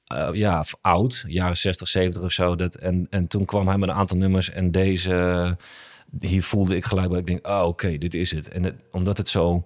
[0.03, 2.55] eh, ja, oud, jaren 60, 70 of zo.
[2.55, 5.57] Dat, en, en toen kwam hij met een aantal nummers en deze...
[6.19, 8.49] hier voelde ik gelijk bij, ik denk, oh oké, dit is het.
[8.49, 9.65] En omdat het zo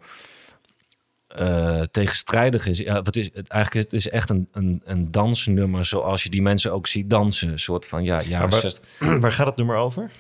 [1.27, 2.77] eh, tegenstrijdig is.
[2.77, 3.85] Ja, wat is het eigenlijk?
[3.91, 7.49] Het is echt een, een, een dansnummer zoals je die mensen ook ziet dansen.
[7.49, 8.83] Een soort van ja, Maar waar- 60.
[9.21, 10.11] waar gaat het nummer over?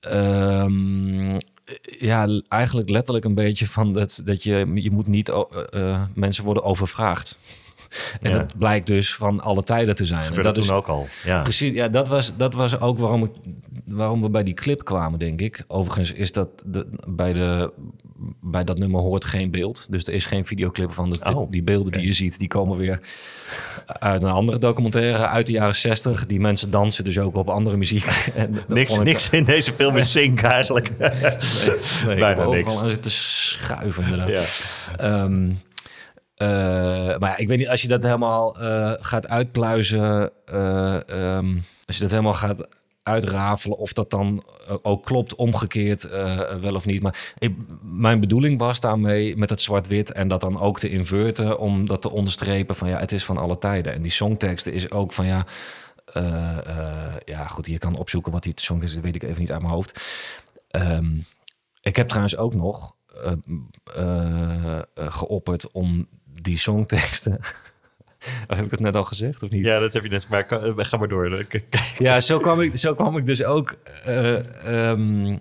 [0.00, 1.38] Ehm,
[1.98, 5.28] ja, eigenlijk letterlijk een beetje van dat, dat je, je moet niet,
[5.70, 7.36] eh, mensen worden overvraagd.
[8.20, 8.38] En Ja.
[8.38, 10.34] dat blijkt dus van alle tijden te zijn.
[10.34, 11.42] En dat toen is ook al, ja.
[11.42, 13.30] Precies, ja, dat was, dat was ook waarom, ik,
[13.84, 15.64] waarom we bij die clip kwamen, denk ik.
[15.66, 17.72] Overigens is dat de, bij, de,
[18.40, 19.86] bij dat nummer hoort geen beeld.
[19.90, 21.10] Dus er is geen videoclip van.
[21.10, 23.00] De, Oh, die beelden die je ziet, die komen weer
[23.86, 26.26] uit een andere documentaire uit de jaren 60.
[26.26, 28.04] Die mensen dansen dus ook op andere muziek.
[28.34, 30.90] En Niks, ik- niks in deze film is sync eigenlijk.
[30.98, 32.66] Nee, Bijna ik heb niks.
[32.66, 34.28] overal aan zitten schuiven inderdaad.
[34.30, 34.96] Ja.
[34.98, 35.50] Ehm,
[36.34, 36.48] eh,
[37.18, 41.46] maar ja, ik weet niet, als je dat helemaal eh, gaat uitpluizen, eh, ehm,
[41.86, 42.68] als je dat helemaal gaat
[43.08, 47.02] uitrafelen, of dat dan eh, ook klopt, omgekeerd eh, wel of niet.
[47.02, 47.34] Maar
[47.82, 52.02] mijn bedoeling was daarmee met het zwart-wit en dat dan ook te inverten, om dat
[52.02, 53.92] te onderstrepen van ja, het is van alle tijden.
[53.92, 55.46] En die songteksten is ook van ja,
[56.12, 56.56] eh,
[57.24, 59.62] ja goed, je kan opzoeken wat die song is, dat weet ik even niet uit
[59.62, 60.00] mijn hoofd.
[60.68, 61.16] Ehm,
[61.80, 62.96] ik heb trouwens ook nog
[64.94, 66.08] geopperd om
[66.40, 67.40] die songteksten.
[68.46, 69.64] heb ik dat net al gezegd of niet?
[69.64, 70.28] Ja, dat heb je net.
[70.28, 71.46] Maar eh, ga maar door.
[71.98, 73.74] Ja, zo kwam ik, zo kwam ik dus ook.
[74.04, 75.36] eh, ehm,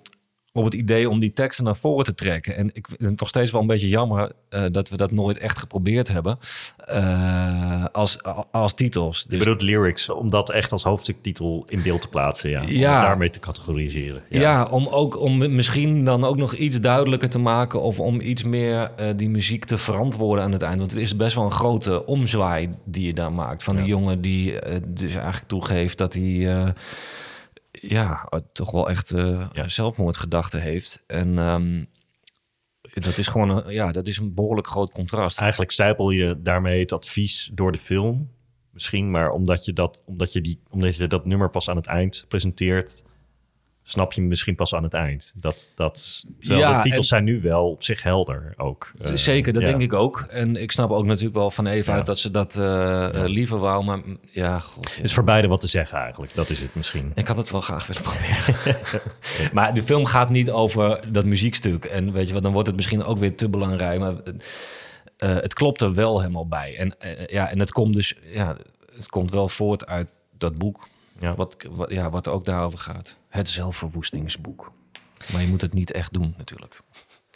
[0.58, 2.56] op het idee om die teksten naar voren te trekken.
[2.56, 5.38] En ik vind het nog steeds wel een beetje jammer eh, dat we dat nooit
[5.38, 6.40] echt geprobeerd hebben
[6.86, 8.18] eh, als,
[8.52, 9.26] als titels.
[9.30, 12.50] Je bedoelt lyrics, om dat echt als hoofdstuktitel in beeld te plaatsen.
[12.50, 12.94] Ja, om Ja.
[12.94, 14.22] het daarmee te categoriseren.
[14.30, 14.66] Ja.
[14.66, 18.92] om ook om misschien dan ook nog iets duidelijker te maken of om iets meer
[18.96, 20.80] eh, die muziek te verantwoorden aan het eind.
[20.80, 23.64] Want het is best wel een grote omzwaai die je daar maakt.
[23.64, 24.54] Van die jongen die
[24.88, 26.74] dus eigenlijk toegeeft dat hij
[27.72, 31.04] ja, toch wel echt eh, zelfmoordgedachten heeft.
[31.08, 31.84] En ehm,
[32.94, 35.40] dat is gewoon een, ja, dat is een behoorlijk groot contrast.
[35.40, 38.32] Eigenlijk stijpel je daarmee het advies door de film.
[38.72, 41.88] Misschien, maar omdat je dat, omdat je die, omdat je dat nummer pas aan het
[41.88, 43.04] eind presenteert,
[43.90, 45.34] snap je misschien pas aan het eind.
[45.36, 48.92] Dat, dat, Ja, de titels en- zijn nu wel op zich helder ook.
[49.02, 49.68] Eh, Zeker, dat ja.
[49.68, 50.26] denk ik ook.
[50.30, 51.98] En ik snap ook natuurlijk wel van Eva Ja.
[51.98, 53.84] uit dat ze dat eh, eh, liever wou.
[53.84, 54.96] Maar mm, ja, god.
[54.96, 56.34] Het is voor beide wat te zeggen eigenlijk.
[56.36, 57.12] Dat is het misschien.
[57.16, 58.76] Ik had het wel graag willen proberen.
[59.56, 61.86] maar de film gaat niet over dat muziekstuk.
[61.86, 64.00] En weet je wat, dan wordt het misschien ook weer te belangrijk.
[64.00, 64.16] Maar
[65.18, 66.78] het klopt er wel helemaal bij.
[66.78, 66.94] En,
[67.26, 68.56] ja, en het komt dus, ja,
[68.96, 70.88] het komt wel voort uit dat boek.
[71.20, 71.36] Ja.
[71.36, 73.16] Wat, wat, ja, wat ook daarover gaat.
[73.30, 74.72] Het zelfverwoestingsboek.
[75.32, 76.82] Maar je moet het niet echt doen, natuurlijk.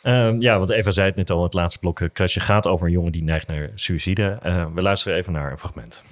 [0.01, 2.85] Ehm, ja, want Eva zei het net al, het laatste blok eh, Crashje gaat over
[2.85, 4.37] een jongen die neigt naar suïcide.
[4.41, 6.03] Eh, we luisteren even naar een fragment.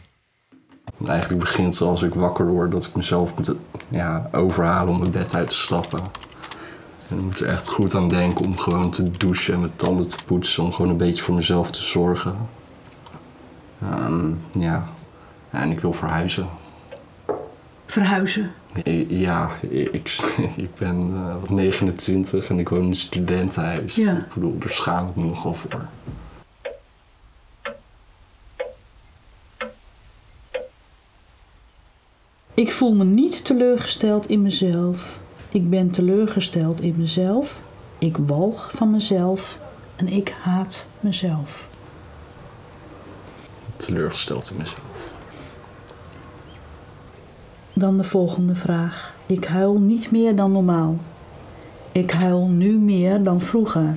[1.07, 3.53] Eigenlijk begint het als ik wakker word dat ik mezelf moet
[3.89, 5.99] ja, overhalen om mijn bed uit te stappen.
[7.09, 10.07] En ik moet er echt goed aan denken om gewoon te douchen en mijn tanden
[10.07, 10.63] te poetsen.
[10.63, 12.35] Om gewoon een beetje voor mezelf te zorgen.
[13.81, 14.89] Ehm, ja.
[15.51, 16.47] ja, en ik wil verhuizen.
[17.89, 18.51] Verhuizen.
[19.07, 20.17] Ja, ik,
[20.55, 23.95] ik ben eh, 29 en ik woon in een studentenhuis.
[23.95, 24.17] Ja.
[24.17, 25.87] Ik bedoel, daar schaam ik me nogal voor.
[32.53, 35.19] Ik voel me niet teleurgesteld in mezelf.
[35.49, 37.61] Ik ben teleurgesteld in mezelf.
[37.97, 39.59] Ik walg van mezelf.
[39.95, 41.67] En ik haat mezelf.
[43.77, 44.88] Teleurgesteld in mezelf.
[47.79, 49.15] Dan de volgende vraag.
[49.25, 50.95] Ik huil niet meer dan normaal.
[51.91, 53.95] Ik huil nu meer dan vroeger.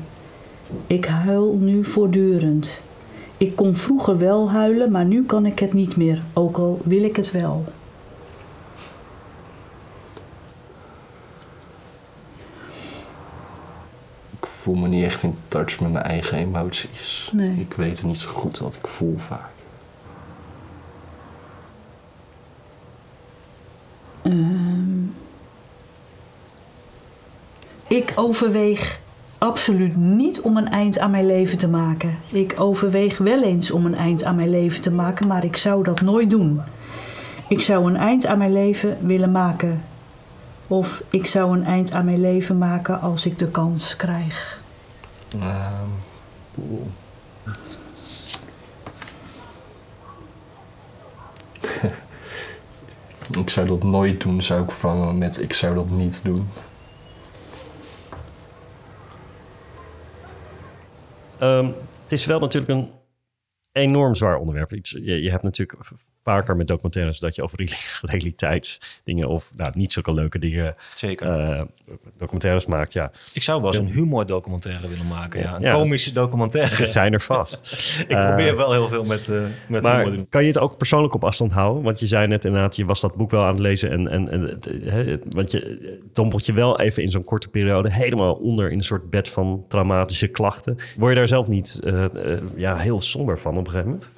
[0.87, 2.81] Ik huil nu voortdurend.
[3.37, 7.03] Ik kon vroeger wel huilen, maar nu kan ik het niet meer, ook al wil
[7.05, 7.64] ik het wel.
[14.31, 17.31] Ik voel me niet echt in touch met mijn eigen emoties.
[17.33, 17.61] Nee.
[17.61, 19.51] Ik weet niet zo goed wat ik voel vaak.
[24.22, 25.02] Ehm,
[27.87, 29.00] ik overweeg
[29.38, 32.18] absoluut niet om een eind aan mijn leven te maken.
[32.32, 35.82] Ik overweeg wel eens om een eind aan mijn leven te maken, maar ik zou
[35.82, 36.61] dat nooit doen.
[37.48, 39.82] Ik zou een eind aan mijn leven willen maken.
[40.66, 44.61] Of ik zou een eind aan mijn leven maken als ik de kans krijg.
[46.58, 46.87] Oeh.
[53.42, 56.48] Ik zou dat nooit doen, zou ik vervangen met ik zou dat niet doen.
[61.38, 61.66] Ehm,
[62.02, 62.90] het is wel natuurlijk een
[63.72, 64.72] enorm zwaar onderwerp.
[64.72, 65.78] Iets, je, je hebt natuurlijk
[66.24, 67.76] vaker met documentaires dat je over reali-
[68.12, 71.26] realiteitsdingen of nou, niet zulke leuke dingen Zeker.
[71.28, 71.62] eh,
[72.18, 72.92] documentaires maakt.
[72.92, 73.11] Ja.
[73.32, 75.40] Ik zou wel eens een humordocumentaire willen maken.
[75.40, 75.54] Ja.
[75.56, 75.72] Een Ja.
[75.72, 76.74] komische documentaire.
[76.74, 77.61] Ze zijn er vast.
[78.08, 80.76] ik probeer Eh, wel heel veel met, eh met maar humor kan je het ook
[80.76, 81.82] persoonlijk op afstand houden?
[81.82, 83.90] Want je zei net inderdaad, je was dat boek wel aan het lezen.
[83.90, 87.48] En, en, en het, hè, het- want je dompelt je wel even in zo'n korte
[87.48, 90.76] periode helemaal onder in een soort bed van traumatische klachten.
[90.96, 91.80] Word je daar zelf niet
[92.56, 94.11] ja, heel somber van op?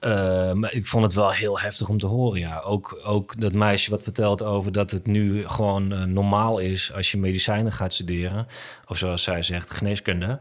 [0.00, 2.60] Eh, maar ik vond het wel heel heftig om te horen, ja.
[2.60, 6.92] Ook, ook dat meisje wat vertelt over dat het nu gewoon eh, normaal is...
[6.92, 8.46] als je medicijnen gaat studeren.
[8.86, 10.38] Of zoals zij zegt, geneeskunde.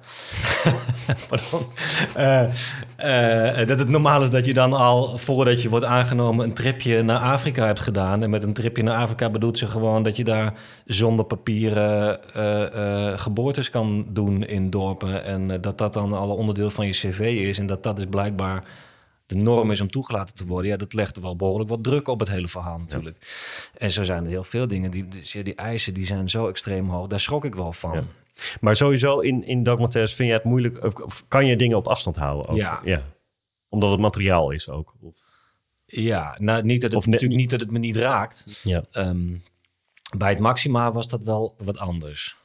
[1.30, 1.68] Pardon.
[2.16, 6.46] Eh, dat het normaal is dat je dan al, voordat je wordt aangenomen...
[6.46, 8.24] een tripje naar Afrika hebt gedaan.
[8.24, 10.04] En met een tripje naar Afrika bedoelt ze gewoon...
[10.04, 10.54] dat je daar
[10.86, 12.20] zonder papieren
[13.20, 15.24] geboortes kan doen in dorpen.
[15.24, 17.60] En dat dat dan al onderdeel van je cv is.
[17.60, 18.64] En dat dat is blijkbaar
[19.30, 22.20] de norm is om toegelaten te worden, ja, dat legt wel behoorlijk wat druk op
[22.20, 23.18] het hele verhaal natuurlijk.
[23.78, 24.92] En zo zijn er heel veel dingen.
[24.92, 27.08] Die, die, die eisen die zijn zo extreem hoog.
[27.08, 27.94] Daar schrok ik wel van.
[27.94, 28.04] Ja.
[28.62, 30.84] Maar sowieso in, in documentaires vind je het moeilijk...
[30.84, 32.48] Of, of kan je dingen op afstand houden?
[32.48, 32.58] Ook?
[32.84, 33.04] Ja.
[33.70, 34.96] Omdat het materiaal is ook.
[35.02, 35.16] Of,
[35.86, 38.62] Ja, nou, niet dat het, Of natuurlijk niet dat het me niet raakt.
[38.64, 38.84] ja.
[38.92, 39.36] Ehm,
[40.18, 42.38] bij het Maxima was dat wel wat anders.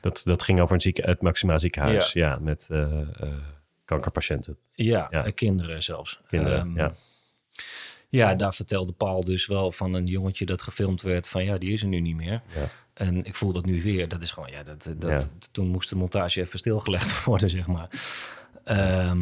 [0.00, 2.12] dat, dat ging over een zieke, het Maxima ziekenhuis.
[2.12, 3.28] Ja, met eh, eh,
[3.86, 4.56] kankerpatiënten.
[4.72, 5.30] Ja, Ja.
[5.30, 6.20] kinderen zelfs.
[6.28, 6.92] Kinderen, Ehm, ja.
[8.08, 11.72] Ja, daar vertelde Paul dus wel van een jongetje dat gefilmd werd van ja, die
[11.72, 12.42] is er nu niet meer.
[12.54, 12.68] Ja.
[12.94, 14.08] En ik voel dat nu weer.
[14.08, 15.20] Dat is gewoon, ja, dat, dat, Ja.
[15.50, 17.88] toen moest de montage even stilgelegd worden, zeg maar.
[18.64, 19.20] Ehm,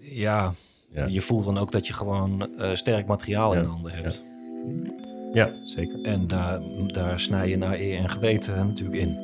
[0.00, 0.54] ja,
[0.92, 1.06] Ja.
[1.06, 4.22] je voelt dan ook dat je gewoon eh, sterk materiaal in de handen hebt.
[5.32, 6.02] Ja, zeker.
[6.02, 9.18] En daar, daar snij je naar eer en geweten natuurlijk in.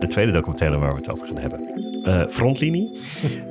[0.00, 1.80] De tweede documentaire waar we het over gaan hebben.
[2.04, 2.98] Eh, Frontlinie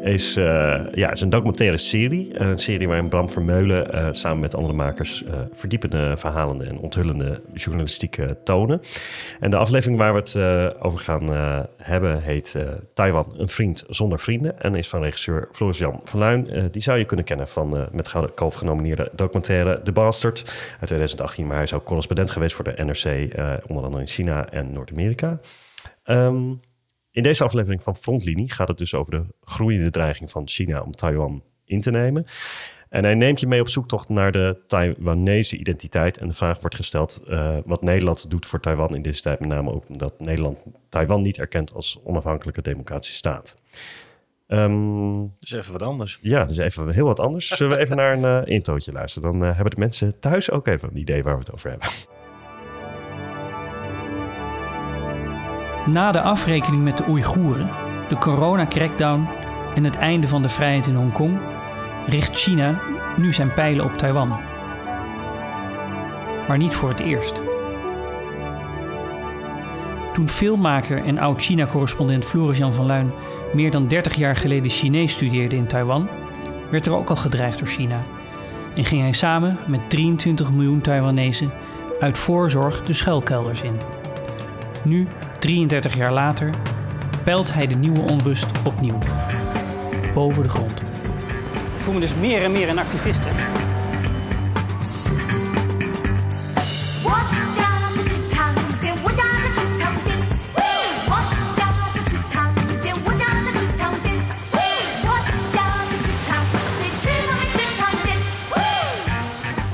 [0.03, 2.39] is, eh, ja, is een documentaire serie.
[2.39, 8.19] Een serie waarin Bram Vermeulen eh, samen met andere makers verdiepende, verhalende en onthullende journalistiek
[8.43, 8.81] tonen.
[9.39, 10.37] En de aflevering waar we het
[10.81, 11.29] over gaan
[11.77, 12.57] hebben heet
[12.93, 14.61] Taiwan, een vriend zonder vrienden.
[14.61, 16.49] En is van regisseur Floris-Jan van Luijn.
[16.49, 20.87] Eh, die zou je kunnen kennen van met Gouden Kalf genomineerde documentaire The Bastard uit
[20.87, 21.45] 2018.
[21.45, 23.33] Maar hij is ook correspondent geweest voor de NRC,
[23.67, 25.39] onder andere in China en Noord-Amerika.
[26.09, 26.53] Ehm,
[27.11, 30.91] in deze aflevering van Frontlinie gaat het dus over de groeiende dreiging van China om
[30.91, 32.25] Taiwan in te nemen.
[32.89, 36.17] En hij neemt je mee op zoektocht naar de Taiwanese identiteit.
[36.17, 39.39] En de vraag wordt gesteld eh, wat Nederland doet voor Taiwan in deze tijd.
[39.39, 40.57] Met name ook omdat Nederland
[40.89, 43.55] Taiwan niet erkent als onafhankelijke democratische staat.
[44.47, 46.19] Ehm, Dus even wat anders.
[46.21, 47.47] ja, dus even heel wat anders.
[47.47, 49.31] Zullen we even naar een eh intootje luisteren?
[49.31, 51.87] Dan eh, hebben de mensen thuis ook even een idee waar we het over hebben.
[55.91, 57.69] Na de afrekening met de Oeigoeren,
[58.07, 59.27] de corona-crackdown
[59.75, 61.39] en het einde van de vrijheid in Hongkong,
[62.07, 62.81] richt China
[63.17, 64.29] nu zijn pijlen op Taiwan.
[66.47, 67.41] Maar niet voor het eerst.
[70.13, 73.11] Toen filmmaker en oud-China-correspondent Floris-Jan van Luijn
[73.53, 76.09] meer dan 30 jaar geleden Chinees studeerde in Taiwan,
[76.71, 78.03] werd er ook al gedreigd door China.
[78.75, 81.49] En ging hij samen met 23 miljoen Taiwanese
[81.99, 83.77] uit voorzorg de schuilkelders in.
[84.83, 85.07] Nu,
[85.39, 86.49] 33 jaar later,
[87.23, 88.97] peilt hij de nieuwe onrust opnieuw.
[90.13, 90.81] Boven de grond.
[91.75, 93.23] Ik voel me dus meer en meer een activist.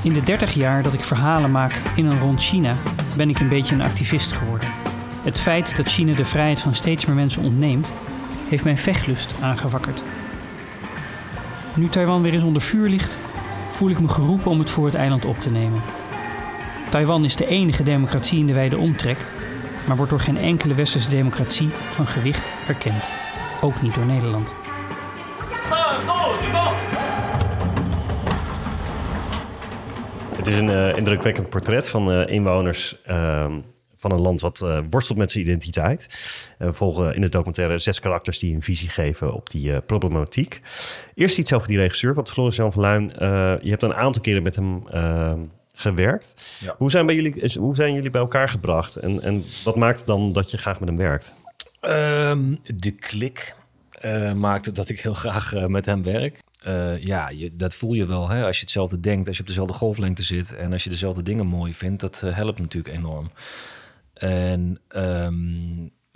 [0.03, 2.75] In de 30 jaar dat ik verhalen maak in en rond China,
[3.17, 4.74] ben ik een beetje een activist geworden.
[5.25, 7.91] Het feit dat China de vrijheid van steeds meer mensen ontneemt,
[8.49, 10.01] heeft mijn vechtlust aangewakkerd.
[11.73, 13.17] Nu Taiwan weer eens onder vuur ligt,
[13.71, 15.81] voel ik me geroepen om het voor het eiland op te nemen.
[16.89, 19.17] Taiwan is de enige democratie in de wijde omtrek,
[19.87, 23.03] maar wordt door geen enkele westerse democratie van gewicht erkend.
[23.61, 24.53] Ook niet door Nederland.
[30.35, 33.53] Het is een eh, indrukwekkend portret van eh, inwoners ehm,
[34.09, 36.07] van een land wat eh, worstelt met zijn identiteit.
[36.57, 39.77] En we volgen in de documentaire zes karakters die een visie geven op die eh,
[39.85, 40.61] problematiek.
[41.15, 44.21] Eerst iets over die regisseur, want Floris Jan van Luijn, eh, je hebt een aantal
[44.21, 45.39] keren met hem ehm,
[45.73, 46.57] gewerkt.
[46.59, 46.75] Ja.
[46.77, 50.33] Hoe, zijn bij jullie, hoe zijn jullie bij elkaar gebracht en, en wat maakt dan
[50.33, 51.33] dat je graag met hem werkt?
[51.79, 53.55] Ehm, de klik
[54.35, 56.39] maakte dat ik heel graag met hem werk.
[56.99, 58.45] Ja, je, dat voel je wel hè?
[58.45, 61.47] als je hetzelfde denkt, als je op dezelfde golflengte zit en als je dezelfde dingen
[61.47, 62.01] mooi vindt.
[62.01, 63.31] Dat helpt natuurlijk enorm.
[64.19, 64.79] En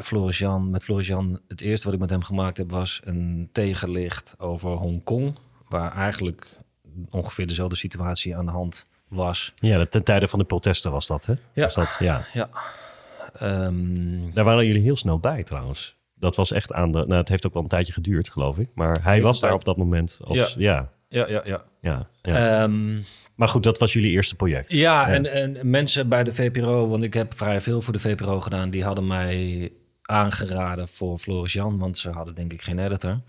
[0.04, 3.50] Floris Jan, met Floris Jan, het eerste wat ik met hem gemaakt heb was een
[3.52, 6.58] tegenlicht over Hongkong, waar eigenlijk
[7.10, 9.54] ongeveer dezelfde situatie aan de hand was.
[9.56, 11.34] Ja, ten tijde van de protesten was dat, hè?
[11.54, 11.64] Ja.
[11.64, 12.22] Was dat, ja.
[12.34, 12.50] Ja.
[13.34, 15.98] Ehm, Daar waren jullie heel snel bij trouwens.
[16.16, 16.98] Dat was echt aan de.
[16.98, 18.70] Nou, het heeft ook wel een tijdje geduurd, geloof ik.
[18.74, 20.38] Maar hij was daar op dat moment als.
[20.38, 20.48] Ja.
[20.58, 20.90] Ja.
[21.08, 21.64] Ja, ja, ja.
[21.82, 22.62] ja, ja.
[22.64, 22.98] Ehm,
[23.40, 24.72] maar goed, dat was jullie eerste project.
[24.72, 28.40] Ja, En, en mensen bij de VPRO, want ik heb vrij veel voor de VPRO
[28.42, 29.72] gedaan, die hadden mij
[30.02, 33.20] aangeraden voor Floris Jan, want ze hadden denk ik geen editor.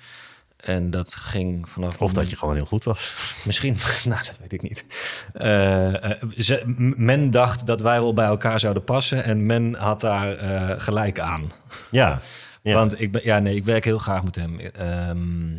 [0.56, 1.98] En dat ging vanaf.
[1.98, 3.14] Of dat je gewoon heel goed was.
[3.44, 4.84] Misschien, nou dat weet ik niet.
[5.32, 6.62] Eh, eh, ze,
[6.96, 11.20] men dacht dat wij wel bij elkaar zouden passen en men had daar eh, gelijk
[11.20, 11.52] aan.
[11.90, 12.20] Ja,
[12.62, 12.74] ja.
[12.74, 14.58] Want ik, ben, ja, nee, ik werk heel graag met hem.
[14.58, 15.56] Ehm,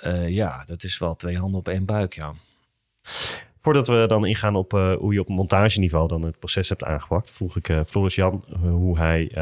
[0.00, 2.32] eh, ja, dat is wel twee handen op één buik, ja.
[3.64, 7.36] Voordat we dan ingaan op eh, hoe je op montageniveau dan het proces hebt aangepakt,
[7.36, 9.32] vroeg ik eh, Floris Jan eh, hoe hij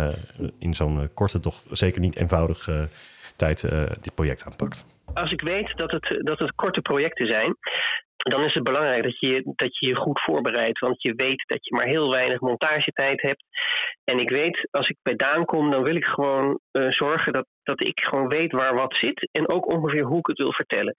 [0.58, 2.88] in zo'n korte, toch zeker niet eenvoudige
[3.36, 3.60] tijd
[4.00, 4.84] dit project aanpakt.
[5.14, 7.56] Als ik weet dat het, dat het korte projecten zijn,
[8.16, 10.78] dan is het belangrijk dat je, dat je je goed voorbereidt.
[10.78, 13.44] Want je weet dat je maar heel weinig montagetijd hebt.
[14.04, 17.86] En ik weet, als ik bij Daan kom, dan wil ik gewoon zorgen dat, dat
[17.86, 19.28] ik gewoon weet waar wat zit.
[19.32, 20.96] En ook ongeveer hoe ik het wil vertellen.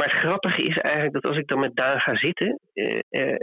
[0.00, 3.36] Maar het grappige is eigenlijk dat als ik dan met Daan ga zitten, eh, eh,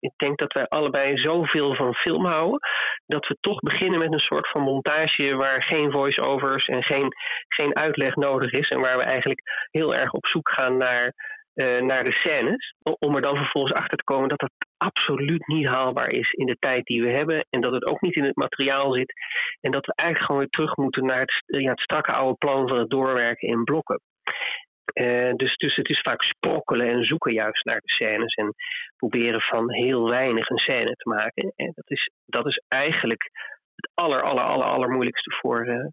[0.00, 2.60] ik denk dat wij allebei zoveel van film houden,
[3.06, 7.12] dat we toch beginnen met een soort van montage waar geen voice-overs en geen,
[7.48, 8.68] geen uitleg nodig is.
[8.68, 11.12] En waar we eigenlijk heel erg op zoek gaan naar,
[11.54, 12.74] eh, naar de scènes.
[12.98, 16.56] Om er dan vervolgens achter te komen dat dat absoluut niet haalbaar is in de
[16.58, 17.46] tijd die we hebben.
[17.50, 19.12] En dat het ook niet in het materiaal zit.
[19.60, 22.68] En dat we eigenlijk gewoon weer terug moeten naar het, ja, het strakke oude plan
[22.68, 24.00] van het doorwerken in blokken.
[24.94, 28.54] Uh, dus, dus het is vaak sprokkelen en zoeken juist naar de scènes en
[28.96, 31.52] proberen van heel weinig een scène te maken.
[31.56, 33.30] En dat is, dat is eigenlijk
[33.74, 35.86] het aller, aller, aller, allermoeilijkste voor, uh,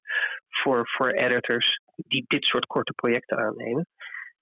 [0.50, 3.88] voor, voor editors die dit soort korte projecten aannemen.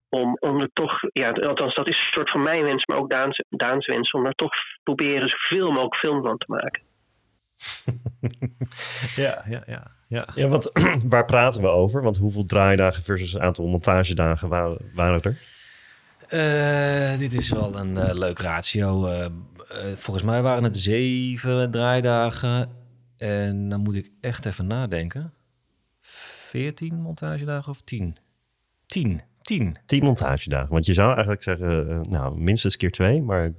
[0.09, 3.09] Om, om er toch, ja, althans dat is een soort van mijn wens, maar ook
[3.09, 6.90] Daans, Daans wens, om er toch proberen zoveel mogelijk film van te maken.
[9.23, 9.91] ja, ja, ja.
[10.07, 10.71] Ja, ja want
[11.09, 12.01] waar praten we over?
[12.01, 15.37] Want hoeveel draaidagen versus een aantal montagedagen waren, waren er?
[16.33, 19.11] Uh, dit is wel een uh, leuk ratio.
[19.11, 19.25] Uh,
[19.95, 22.69] volgens mij waren het zeven draaidagen.
[23.17, 25.33] En dan moet ik echt even nadenken.
[26.01, 28.17] Veertien montagedagen of tien?
[28.85, 29.21] Tien.
[29.41, 29.75] Tien.
[29.85, 30.69] Tien montagedagen.
[30.69, 33.51] Want je zou eigenlijk zeggen, nou, minstens keer twee, maar...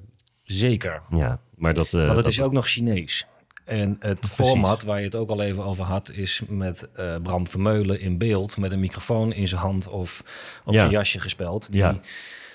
[0.42, 1.02] Zeker.
[1.10, 1.90] Ja, maar dat...
[1.90, 3.26] Want het is ook nog Chinees.
[3.64, 4.36] En het Precies.
[4.36, 8.18] format waar je het ook al even over had, is met uh, Bram Vermeulen in
[8.18, 10.22] beeld, met een microfoon in zijn hand of
[10.64, 10.78] op ja.
[10.78, 11.72] zijn jasje gespeld.
[11.72, 11.98] Die ja.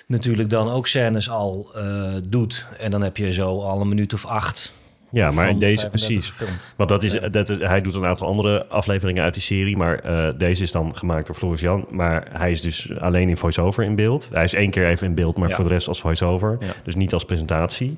[0.07, 2.65] natuurlijk dan ook scènes al uh, doet.
[2.77, 4.73] En dan heb je zo al een minuut of acht.
[5.11, 6.33] Ja, maar in deze precies.
[6.75, 10.05] Want dat is, dat is, hij doet een aantal andere afleveringen uit die serie, maar
[10.05, 11.85] uh, deze is dan gemaakt door Floris Jan.
[11.89, 14.29] Maar hij is dus alleen in voice-over in beeld.
[14.33, 16.57] Hij is één keer even in beeld, maar voor de rest als voice-over.
[16.83, 17.97] Dus niet als presentatie.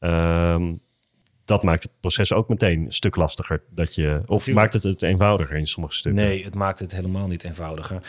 [0.00, 0.80] Um,
[1.52, 3.62] dat maakt het proces ook meteen een stuk lastiger.
[3.70, 6.22] Dat je, of maakt het het eenvoudiger in sommige stukken?
[6.22, 8.02] Nee, het maakt het helemaal niet eenvoudiger.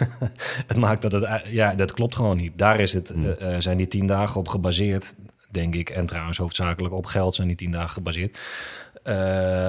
[0.70, 1.42] het maakt dat het...
[1.46, 2.52] Ja, dat klopt gewoon niet.
[2.58, 3.34] Daar is het, hmm.
[3.42, 5.14] uh, zijn die tien dagen op gebaseerd,
[5.50, 5.90] denk ik.
[5.90, 8.38] En trouwens hoofdzakelijk op geld zijn die tien dagen gebaseerd.
[9.04, 9.14] Uh,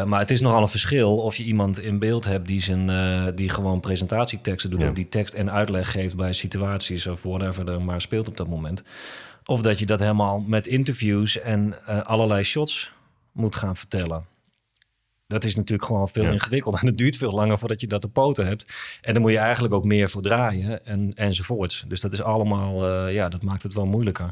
[0.03, 3.28] maar het is nogal een verschil of je iemand in beeld hebt die, zijn, uh,
[3.36, 4.82] die gewoon presentatieteksten doet...
[4.82, 4.88] Ja.
[4.88, 8.47] of die tekst en uitleg geeft bij situaties of whatever er maar speelt op dat
[8.47, 8.84] moment.
[9.45, 12.91] Of dat je dat helemaal met interviews en uh, allerlei shots
[13.34, 14.25] moet gaan vertellen.
[15.27, 16.31] Dat is natuurlijk gewoon veel ja.
[16.31, 16.79] ingewikkelder.
[16.81, 18.73] En het duurt veel langer voordat je dat te poten hebt.
[19.01, 21.86] En dan moet je eigenlijk ook meer voor draaien en, enzovoorts.
[21.88, 24.31] Dus dat is allemaal, uh, ja, dat maakt het wel moeilijker.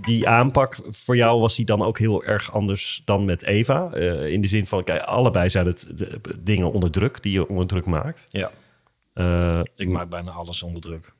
[0.00, 3.90] Die aanpak voor jou was die dan ook heel erg anders dan met Eva?
[3.94, 7.48] Uh, in de zin van, kijk, allebei zijn het de, dingen onder druk die je
[7.48, 8.26] onder druk maakt.
[8.28, 8.50] Ja.
[9.14, 11.12] Uh, ik maak bijna alles onder druk.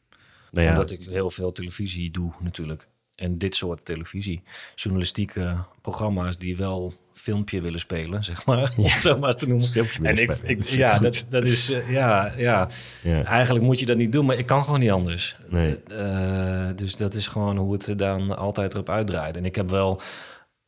[0.51, 0.73] Nou ja.
[0.73, 2.89] Omdat ik heel veel televisie doe natuurlijk.
[3.23, 4.43] En dit soort televisie.
[4.75, 8.73] Journalistieke programma's die wel filmpje willen spelen, zeg maar.
[8.77, 8.83] Ja.
[8.83, 9.67] Om zo maar eens te noemen.
[9.67, 12.69] Filmpje en ik, ik ja, dat, dat is, uh, ja, ja,
[13.03, 13.25] ja.
[13.25, 15.37] Eigenlijk moet je dat niet doen, maar ik kan gewoon niet anders.
[15.49, 15.79] Nee.
[15.91, 19.37] Uh, dus dat is gewoon hoe het er dan altijd erop uitdraait.
[19.37, 20.01] En ik heb wel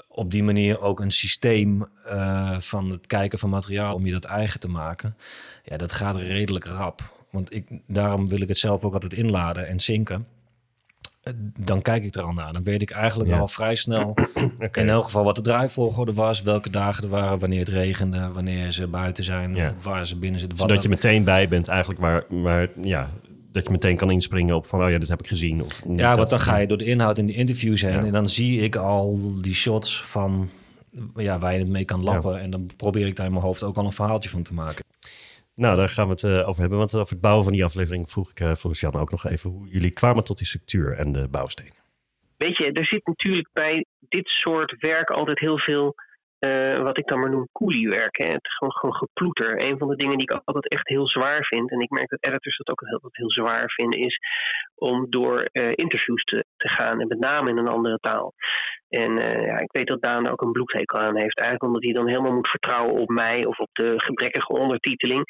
[0.08, 4.24] op die manier ook een systeem uh, van het kijken van materiaal om je dat
[4.24, 5.16] eigen te maken.
[5.64, 7.00] Ja, dat gaat redelijk rap.
[7.30, 10.26] Want ik, daarom wil ik het zelf ook altijd inladen en zinken.
[11.58, 12.52] Dan kijk ik er al naar.
[12.52, 13.38] Dan weet ik eigenlijk ja.
[13.38, 14.14] al vrij snel
[14.58, 14.82] okay.
[14.82, 18.72] in elk geval wat de draaivolgorde was, welke dagen er waren, wanneer het regende, wanneer
[18.72, 19.74] ze buiten zijn, ja.
[19.82, 20.58] waar ze binnen zitten.
[20.58, 23.10] Zodat je meteen bij bent eigenlijk waar, waar ja,
[23.52, 25.64] dat je meteen kan inspringen op van, oh ja, dit heb ik gezien.
[25.64, 28.04] Of ja, want dan ga je door de inhoud in de interviews heen ja.
[28.04, 30.50] en dan zie ik al die shots van
[31.16, 32.40] ja, waar je het mee kan lappen.
[32.40, 34.84] En dan probeer ik daar in mijn hoofd ook al een verhaaltje van te maken.
[35.56, 36.78] Nou, daar gaan we het uh, over hebben.
[36.78, 39.90] Want over het bouwen van die aflevering vroeg ik uh, ook nog even hoe jullie
[39.90, 41.82] kwamen tot die structuur en de bouwstenen.
[42.36, 45.94] Weet je, er zit natuurlijk bij dit soort werk altijd heel veel,
[46.40, 48.16] uh, wat ik dan maar noem, koeliewerk.
[48.16, 49.64] Het gewoon, gewoon geploeter.
[49.64, 52.24] Een van de dingen die ik altijd echt heel zwaar vind, en ik merk dat
[52.26, 54.18] editors dat ook heel, heel zwaar vinden, is
[54.74, 57.00] om door interviews te, te gaan.
[57.00, 58.34] En met name in een andere taal.
[58.94, 61.38] En uh, ja, ik weet dat Daan ook een bloedhekel aan heeft.
[61.38, 65.24] Eigenlijk omdat hij dan helemaal moet vertrouwen op mij of op de gebrekkige ondertiteling.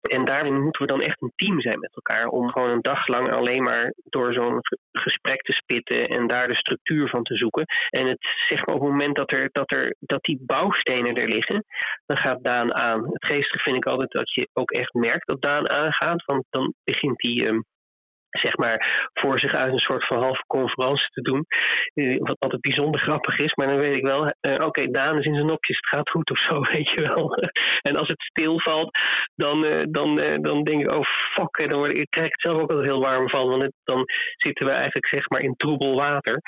[0.00, 2.26] En daarin moeten we dan echt een team zijn met elkaar.
[2.26, 4.60] Om gewoon een dag lang alleen maar door zo'n
[4.92, 7.64] gesprek te spitten en daar de structuur van te zoeken.
[7.90, 11.28] En het zeg maar op het moment dat, er, dat, er, dat die bouwstenen er
[11.28, 11.64] liggen,
[12.06, 13.04] dan gaat Daan aan.
[13.12, 16.24] Het geestige vind ik altijd dat je ook echt merkt dat Daan aangaat.
[16.24, 17.46] Want dan begint hij.
[17.46, 17.64] Um,
[18.40, 21.46] zeg maar, voor zich uit een soort van halve conferentie te doen.
[21.94, 23.54] Uh, wat altijd bijzonder grappig is.
[23.54, 26.10] Maar dan weet ik wel, uh, oké, okay, Daan is in zijn nopjes, het gaat
[26.10, 27.34] goed of zo, weet je wel.
[27.82, 28.98] en als het stilvalt,
[29.34, 31.04] dan, uh, dan, dan denk ik, oh
[31.34, 33.48] fuck, dan word ik, ik krijg het zelf ook altijd heel warm van.
[33.48, 34.04] Want dan
[34.36, 36.40] zitten we eigenlijk, zeg maar, in troebel water.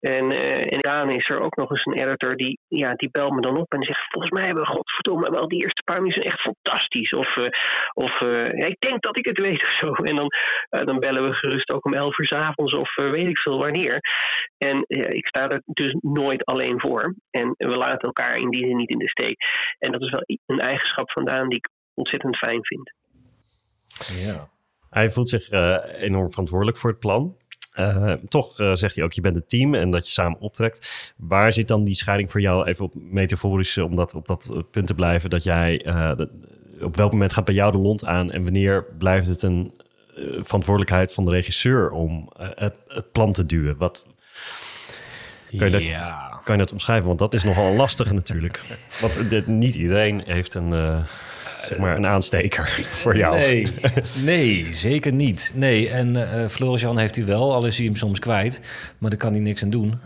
[0.00, 0.30] En,
[0.70, 3.56] en Daan is er ook nog eens een editor, die, ja, die belt me dan
[3.56, 7.10] op en zegt, volgens mij hebben we, godverdomme, wel die eerste paar minuten echt fantastisch.
[7.10, 7.36] Of,
[7.94, 9.92] of ja, ik denk dat ik het weet of zo.
[10.10, 10.30] En dan,
[10.84, 13.58] dan bellen we gerust ook om 11 uur s avonds of eh, weet ik veel
[13.58, 14.00] wanneer.
[14.58, 17.14] En ik sta er dus nooit alleen voor.
[17.30, 19.36] En we laten elkaar in die zin niet in de steek.
[19.78, 22.92] En dat is wel een eigenschap van Daan die ik ontzettend fijn vind.
[24.24, 24.48] Ja.
[24.90, 27.36] Hij voelt zich eh, enorm verantwoordelijk voor het plan.
[27.80, 31.12] Eh, toch eh, zegt hij ook, je bent een team en dat je samen optrekt.
[31.16, 34.58] Waar zit dan die scheiding voor jou, even op metaforische, om dat, op dat eh,
[34.70, 36.30] punt te blijven, dat jij, eh, dat-
[36.82, 39.72] op welk moment gaat bij jou de lont aan en wanneer blijft het een
[40.16, 43.76] eh, verantwoordelijkheid van de regisseur om eh, het, het plan te duwen?
[43.76, 44.06] Wat,
[45.58, 46.40] kan, je dat, Ja.
[46.44, 47.06] kan je dat omschrijven?
[47.06, 48.60] Want dat is nogal een lastige natuurlijk.
[49.00, 51.04] Want eh, dit- niet iedereen heeft een, eh,
[51.62, 52.68] zeg maar een aansteker
[53.02, 53.36] voor jou.
[53.36, 53.68] Nee,
[54.24, 55.52] nee, zeker niet.
[55.54, 58.60] Nee, en eh Floris-Jan heeft hij wel, al is hij hem soms kwijt.
[58.98, 59.98] Maar daar kan hij niks aan doen.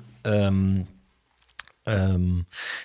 [1.84, 2.34] Ehm,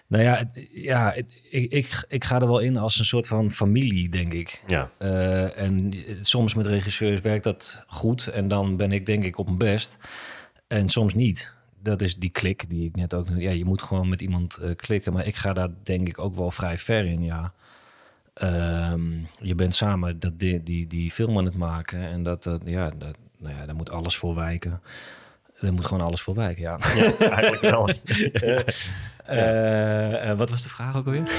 [0.08, 4.10] nou ja, ja ik, ik, ik ga er wel in als een soort van familie,
[4.10, 4.64] denk ik.
[4.68, 4.90] Ja.
[4.98, 8.28] Eh, en soms met regisseurs werkt dat goed.
[8.28, 9.98] En dan ben ik denk ik op mijn best.
[10.68, 11.54] En soms niet.
[11.82, 13.28] Dat is die klik die ik net ook...
[13.38, 15.14] Ja, je moet gewoon met iemand eh, klikken.
[15.14, 17.54] Maar ik ga daar denk ik ook wel vrij ver in, ja.
[18.40, 19.02] Ehm,
[19.40, 22.02] je bent samen dat die, die, die film aan het maken.
[22.02, 24.82] En dat, dat ja, dat, nou ja, daar moet alles voor wijken.
[25.60, 26.80] Er moet gewoon alles voor wijken, ja.
[26.96, 27.90] Ja, eigenlijk wel.
[29.30, 31.32] Eh, eh, wat was de vraag ook alweer?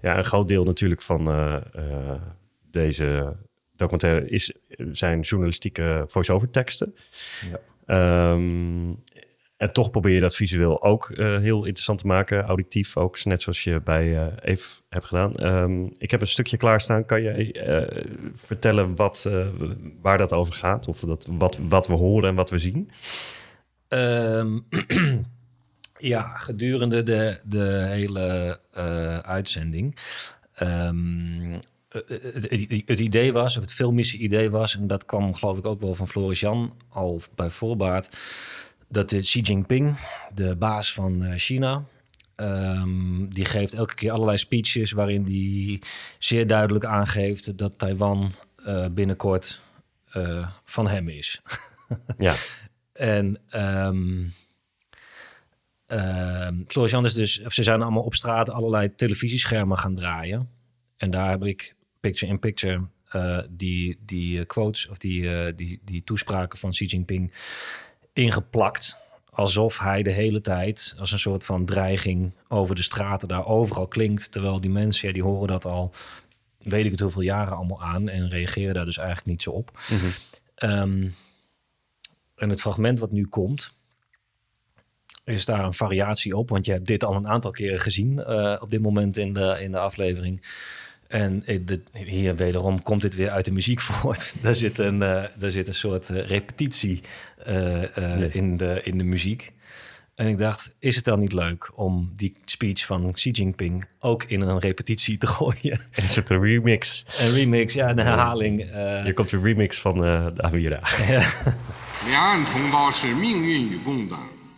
[0.00, 2.20] Ja, een groot deel natuurlijk van eh, eh,
[2.70, 3.36] deze
[3.76, 4.52] documentaire is,
[4.92, 6.94] zijn journalistieke voice-over teksten.
[7.50, 7.60] Ja.
[7.86, 8.92] Ehm,
[9.56, 13.42] en toch probeer je dat visueel ook eh, heel interessant te maken, auditief ook, net
[13.42, 15.34] zoals je bij eh Eve hebt gedaan.
[15.34, 17.04] Ehm, ik heb een stukje klaarstaan.
[17.04, 18.04] Kan je eh,
[18.34, 19.30] vertellen wat,
[20.00, 20.88] waar dat over gaat?
[20.88, 22.90] Of dat, wat, wat we horen en wat we zien?
[23.88, 24.58] Ehm,
[25.98, 28.58] ja, gedurende de, de hele
[29.22, 29.96] uitzending.
[30.54, 31.58] ehm,
[32.08, 35.80] eh, het idee was, of het filmische idee was, en dat kwam geloof ik ook
[35.80, 38.10] wel van Floris Jan al bij voorbaat,
[38.88, 39.96] dat de Xi Jinping,
[40.34, 41.84] de baas van eh, China,
[42.34, 45.82] ehm, die geeft elke keer allerlei speeches waarin die
[46.18, 48.32] zeer duidelijk aangeeft dat Taiwan
[48.64, 49.60] eh, binnenkort
[50.10, 51.40] eh, van hem is.
[52.16, 52.34] Ja.
[52.92, 54.24] En ehm
[55.86, 60.48] ehm, Floris Jan is dus, of ze zijn allemaal op straat allerlei televisieschermen gaan draaien.
[60.96, 62.86] En daar heb ik picture in picture
[63.50, 67.32] die, die quotes of die, die, die toespraken van Xi Jinping
[68.16, 68.98] ingeplakt.
[69.30, 73.86] Alsof hij de hele tijd als een soort van dreiging over de straten daar overal
[73.88, 74.32] klinkt.
[74.32, 75.92] Terwijl die mensen, ja, die horen dat al,
[76.58, 78.08] weet ik het hoeveel jaren allemaal aan.
[78.08, 79.78] En reageren daar dus eigenlijk niet zo op.
[80.54, 81.08] Ehm,
[82.36, 83.74] en het fragment wat nu komt,
[85.24, 86.48] is daar een variatie op.
[86.48, 89.56] Want je hebt dit al een aantal keren gezien eh, op dit moment in de,
[89.60, 90.42] in de aflevering.
[91.07, 94.33] En eh, de- hier wederom komt dit weer uit de muziek voort.
[94.41, 97.01] daar, zit een, eh, daar zit een soort eh, repetitie
[97.45, 98.27] eh, eh, Ja.
[98.31, 99.51] in, de, in de muziek.
[100.15, 104.23] En ik dacht, is het dan niet leuk om die speech van Xi Jinping ook
[104.23, 105.79] in een repetitie te gooien?
[105.95, 107.05] Is het een remix?
[107.19, 108.61] Een remix, ja, een herhaling.
[108.61, 109.03] eh.
[109.03, 110.79] Hier komt de remix van eh de Amira.
[112.05, 114.15] 两岸同胞是命运与共的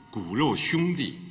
[0.10, 1.14] 骨肉兄弟，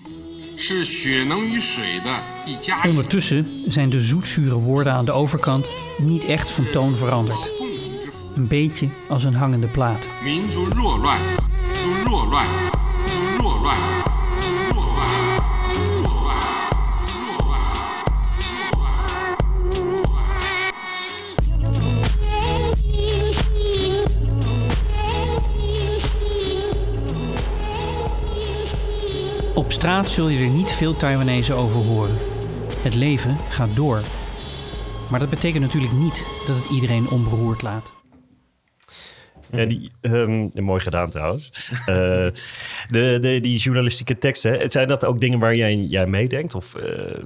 [2.86, 7.51] Ondertussen zijn de zoetzure woorden aan de overkant niet echt van toon veranderd.
[8.36, 10.08] Een beetje als een hangende plaat.
[29.78, 32.17] Straat zul je er niet veel Taiwanese over horen.
[32.84, 34.01] Het leven gaat door.
[35.09, 37.93] Maar dat betekent natuurlijk niet dat het iedereen onberoerd laat.
[39.51, 41.71] Ja, die, ehm, mooi gedaan trouwens.
[41.86, 41.95] Eh,
[42.89, 46.55] de, de, die journalistieke teksten, zijn dat ook dingen waar jij, jij meedenkt?
[46.55, 47.23] Of eh,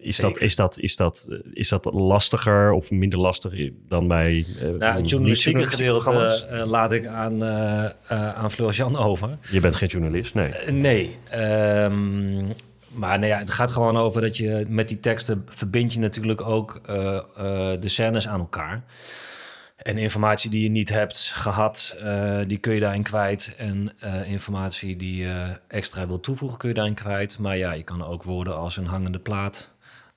[0.00, 4.44] is, dat, is, dat, is, dat, eh, is dat lastiger of minder lastig dan bij
[4.60, 9.38] eh, Nou, het journalistieke gedeelte eh, laat ik aan, eh aan Floris Jan over.
[9.50, 10.52] Je bent geen journalist, nee.
[10.70, 11.18] Nee.
[11.28, 12.46] ehm,
[12.88, 16.40] maar nou ja, het gaat gewoon over dat je met die teksten verbind je natuurlijk
[16.40, 16.80] ook
[17.80, 18.84] de scènes aan elkaar.
[19.76, 23.54] En informatie die je niet hebt gehad, eh, die kun je daarin kwijt.
[23.56, 23.92] En
[24.26, 27.38] informatie die je extra wil toevoegen, kun je daarin kwijt.
[27.38, 29.70] Maar ja, je kan ook woorden als een hangende plaat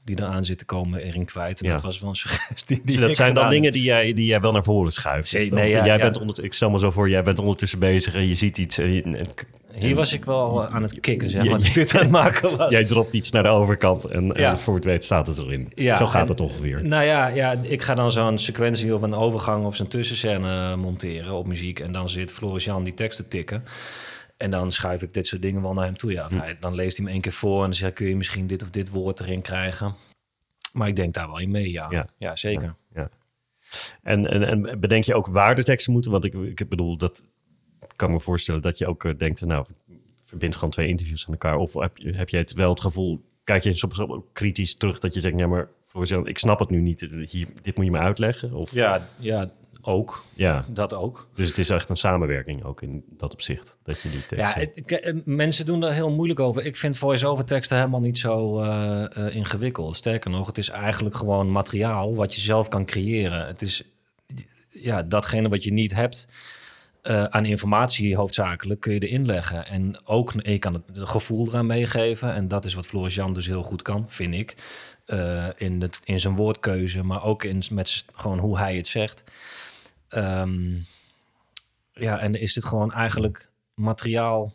[0.06, 1.62] die eraan zit te komen erin kwijt.
[1.62, 1.74] En Ja.
[1.74, 4.40] dat was wel een suggestie die Dus dat zijn dan dingen die jij, die jij
[4.42, 5.30] wel naar voren schuift.
[5.30, 6.02] Zee- nee, ja, jij ja.
[6.04, 8.78] Bent onder, ik stel me zo voor, jij bent ondertussen bezig en je ziet iets.
[8.78, 9.28] En je- en-
[9.76, 12.72] Hier was ik wel eh, aan het kicken, zeg maar, dit aan het maken was.
[12.72, 15.72] Jij dropt iets naar de overkant en, en voor het weet staat het erin.
[15.76, 16.86] Ja, Zo gaat het ongeveer.
[16.86, 21.34] Nou ja, ja, ik ga dan zo'n sequentie of een overgang of zo'n tussenscène monteren
[21.34, 21.80] op muziek.
[21.80, 23.64] En dan zit Floris Jan die teksten tikken.
[24.44, 26.12] En dan schuif ik dit soort dingen wel naar hem toe.
[26.12, 26.38] Ja, of Hm.
[26.38, 28.62] hij, dan leest hij hem één keer voor en dan zegt kun je misschien dit
[28.64, 29.96] of dit woord erin krijgen.
[30.74, 32.08] Maar ik denk daar wel in mee, ja.
[32.18, 32.76] Ja, zeker.
[32.94, 33.10] Ja.
[34.02, 36.12] En, en, en bedenk je ook waar de teksten moeten?
[36.12, 37.24] Want ik, ik bedoel, dat
[37.96, 39.66] kan me voorstellen dat je ook eh, denkt, nou,
[40.24, 41.56] verbind gewoon twee interviews aan elkaar.
[41.56, 45.00] Of heb, je- heb jij het wel het gevoel, kijk je soms ook kritisch terug
[45.00, 47.08] dat je zegt, ja, maar voor jezelf, ik snap het nu niet.
[47.30, 48.54] Hier, dit moet je me uitleggen.
[48.54, 49.52] Of, Ja, ja,
[49.86, 50.24] ook.
[50.34, 50.66] Ja.
[50.68, 51.28] Dat ook.
[51.36, 53.76] Dus het is echt een samenwerking ook in dat opzicht.
[53.84, 54.38] Dat je die teksten...
[54.38, 54.54] Ja,
[54.86, 56.66] het- eh, mensen doen daar heel moeilijk over.
[56.66, 59.96] Ik vind voice-over teksten helemaal niet zo eh, eh, ingewikkeld.
[59.96, 63.48] Sterker nog, het is eigenlijk gewoon materiaal wat je zelf kan creëren.
[63.48, 63.84] Het is
[64.70, 66.28] ja, datgene wat je niet hebt
[67.30, 69.68] aan informatie hoofdzakelijk kun je erin leggen.
[69.68, 72.34] En ook je kan het gevoel eraan meegeven.
[72.34, 74.56] En dat is wat Floris Jan dus heel goed kan, vind ik.
[75.58, 79.24] In, het, in zijn woordkeuze, maar ook in, met gewoon hoe hij het zegt.
[80.14, 80.76] Ehm,
[81.94, 84.54] ja, en is dit gewoon eigenlijk materiaal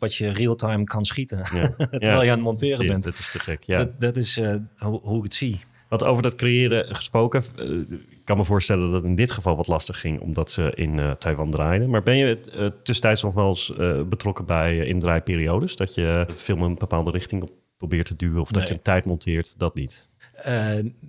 [0.00, 1.38] wat je real-time kan schieten.
[1.54, 1.74] Ja.
[1.76, 3.04] Terwijl je aan het monteren Ja, bent.
[3.04, 3.76] Dat is te gek, ja.
[3.76, 5.60] Dat, dat is eh, hoe, hoe ik het zie.
[5.88, 9.56] Wat over dat creëren gesproken, eh, ik kan me voorstellen dat het in dit geval
[9.56, 11.90] wat lastig ging, omdat ze in eh, Taiwan draaiden.
[11.90, 12.40] Maar ben je
[12.82, 13.72] tussentijds nog wel eens
[14.08, 15.76] betrokken bij indraaiperiodes?
[15.76, 19.04] Dat je film een bepaalde richting op probeert te duwen of dat je een tijd
[19.04, 19.54] monteert?
[19.58, 20.08] Dat niet.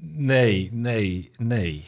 [0.01, 1.83] Nee, nee, nee.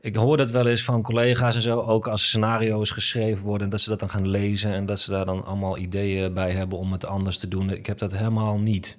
[0.00, 3.80] Ik hoor dat wel eens van collega's en zo, ook als scenario's geschreven worden, dat
[3.80, 6.92] ze dat dan gaan lezen en dat ze daar dan allemaal ideeën bij hebben om
[6.92, 7.70] het anders te doen.
[7.70, 8.98] Ik heb dat helemaal niet.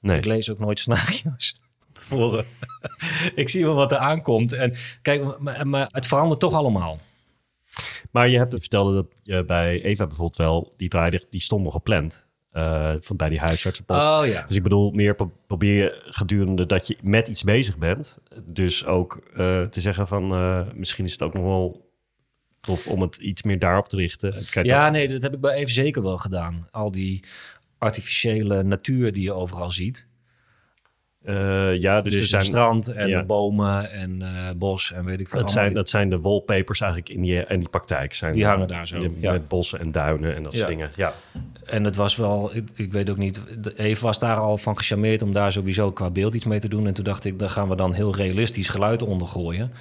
[0.00, 0.18] Nee.
[0.18, 1.60] Ik lees ook nooit scenario's.
[1.92, 2.44] Tevoren.
[3.34, 4.52] ik zie wel wat er aankomt.
[4.52, 6.98] En kijk, maar, maar het verandert toch allemaal.
[8.10, 11.72] Maar je hebt vertelde dat je bij Eva bijvoorbeeld wel, die draaide, die stond nog
[11.72, 12.28] gepland.
[12.50, 14.00] Eh, van bij die huisartsenpost.
[14.00, 14.44] Oh, ja.
[14.46, 18.84] Dus ik bedoel, meer pro- probeer je gedurende dat je met iets bezig bent, dus
[18.86, 21.88] ook eh, te zeggen van eh, misschien is het ook nog wel
[22.60, 24.32] tof om het iets meer daarop te richten.
[24.50, 26.68] Kijk, ja, dat- nee, dat heb ik bij even zeker wel gedaan.
[26.70, 27.24] Al die
[27.78, 30.08] artificiële natuur die je overal ziet.
[31.24, 33.24] Eh, ja, dus, Dus, er zijn strand en ja.
[33.24, 35.40] bomen en eh, bos en weet ik veel.
[35.40, 38.14] Dat zijn, dat zijn de wallpapers eigenlijk in die, in die praktijk.
[38.14, 39.32] Zijn Die hangen daar zo, de- ja.
[39.32, 40.90] Met bossen en duinen en dat soort dingen.
[40.96, 41.12] Ja.
[41.64, 43.40] En het was wel, ik, ik weet ook niet,
[43.76, 46.86] Eve was daar al van gecharmeerd om daar sowieso qua beeld iets mee te doen.
[46.86, 49.72] En toen dacht ik, daar gaan we dan heel realistisch geluid onder gooien.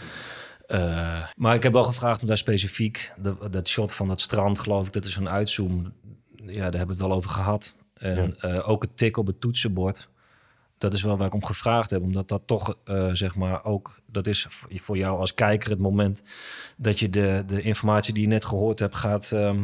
[0.67, 4.59] Eh, maar ik heb wel gevraagd om daar specifiek, de- dat shot van dat strand,
[4.59, 5.93] geloof ik, dat is een uitzoom.
[6.35, 7.75] Ja, daar hebben we het wel over gehad.
[7.93, 10.09] En ook het tik op het toetsenbord.
[10.79, 13.99] Dat is wel waar ik om gevraagd heb, omdat dat toch, eh, zeg maar, ook,
[14.05, 16.23] dat is voor jou als kijker het moment
[16.77, 19.59] dat je de, de informatie die je net gehoord hebt gaat ehm,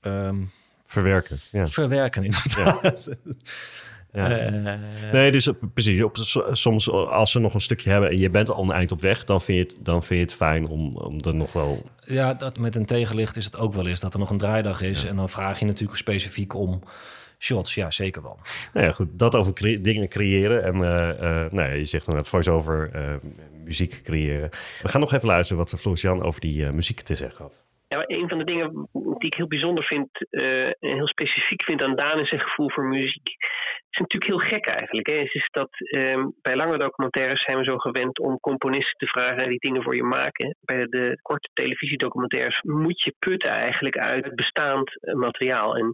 [0.00, 0.36] ehm,
[0.84, 1.38] Verwerken.
[1.52, 1.66] Ja.
[1.66, 2.24] verwerken.
[2.24, 3.08] Inderdaad.
[3.08, 3.14] Ja.
[4.12, 6.02] Eh, nee, dus op- precies.
[6.02, 8.92] Op, so- soms als ze nog een stukje hebben en je bent al een eind
[8.92, 11.52] op weg, dan vind je het, dan vind je het fijn om, om er nog
[11.52, 11.82] wel.
[12.04, 14.82] Ja, dat met een tegenlicht is het ook wel eens dat er nog een draaidag
[14.82, 15.04] is.
[15.04, 16.82] En dan vraag je natuurlijk specifiek om
[17.40, 17.74] shots.
[17.74, 18.38] Ja, zeker wel.
[18.72, 20.64] Nou ja, goed, dat over cre- dingen creëren.
[20.64, 23.14] En eh, eh, nou ja, je zegt dan net voice-over eh,
[23.64, 24.48] muziek creëren.
[24.82, 27.62] We gaan nog even luisteren wat Floris-Jan over die eh, muziek te zeggen had.
[27.88, 31.82] Ja, een van de dingen die ik heel bijzonder vind eh, en heel specifiek vind
[31.82, 33.28] aan Daan is zijn gevoel voor muziek.
[33.90, 35.08] Is natuurlijk heel gek eigenlijk.
[35.08, 35.14] Hè?
[35.14, 39.58] Is dat ehm, bij lange documentaires zijn we zo gewend om componisten te vragen die
[39.58, 40.56] dingen voor je maken.
[40.60, 45.76] Bij de korte televisiedocumentaires moet je putten eigenlijk uit bestaand eh, materiaal.
[45.76, 45.92] En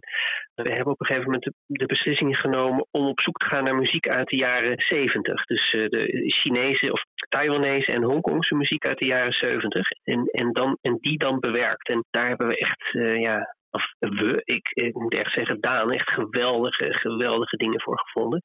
[0.55, 3.63] we hebben op een gegeven moment de, de beslissing genomen om op zoek te gaan
[3.63, 5.45] naar muziek uit de jaren 70.
[5.45, 9.89] Dus eh, de Chinese of Taiwanese en Hongkongse muziek uit de jaren 70.
[10.03, 11.89] En, en, dan, en die dan bewerkt.
[11.89, 15.91] En daar hebben we echt, eh, ja, of we, ik, ik moet echt zeggen, Daan,
[15.91, 18.41] echt geweldige, geweldige dingen voor gevonden.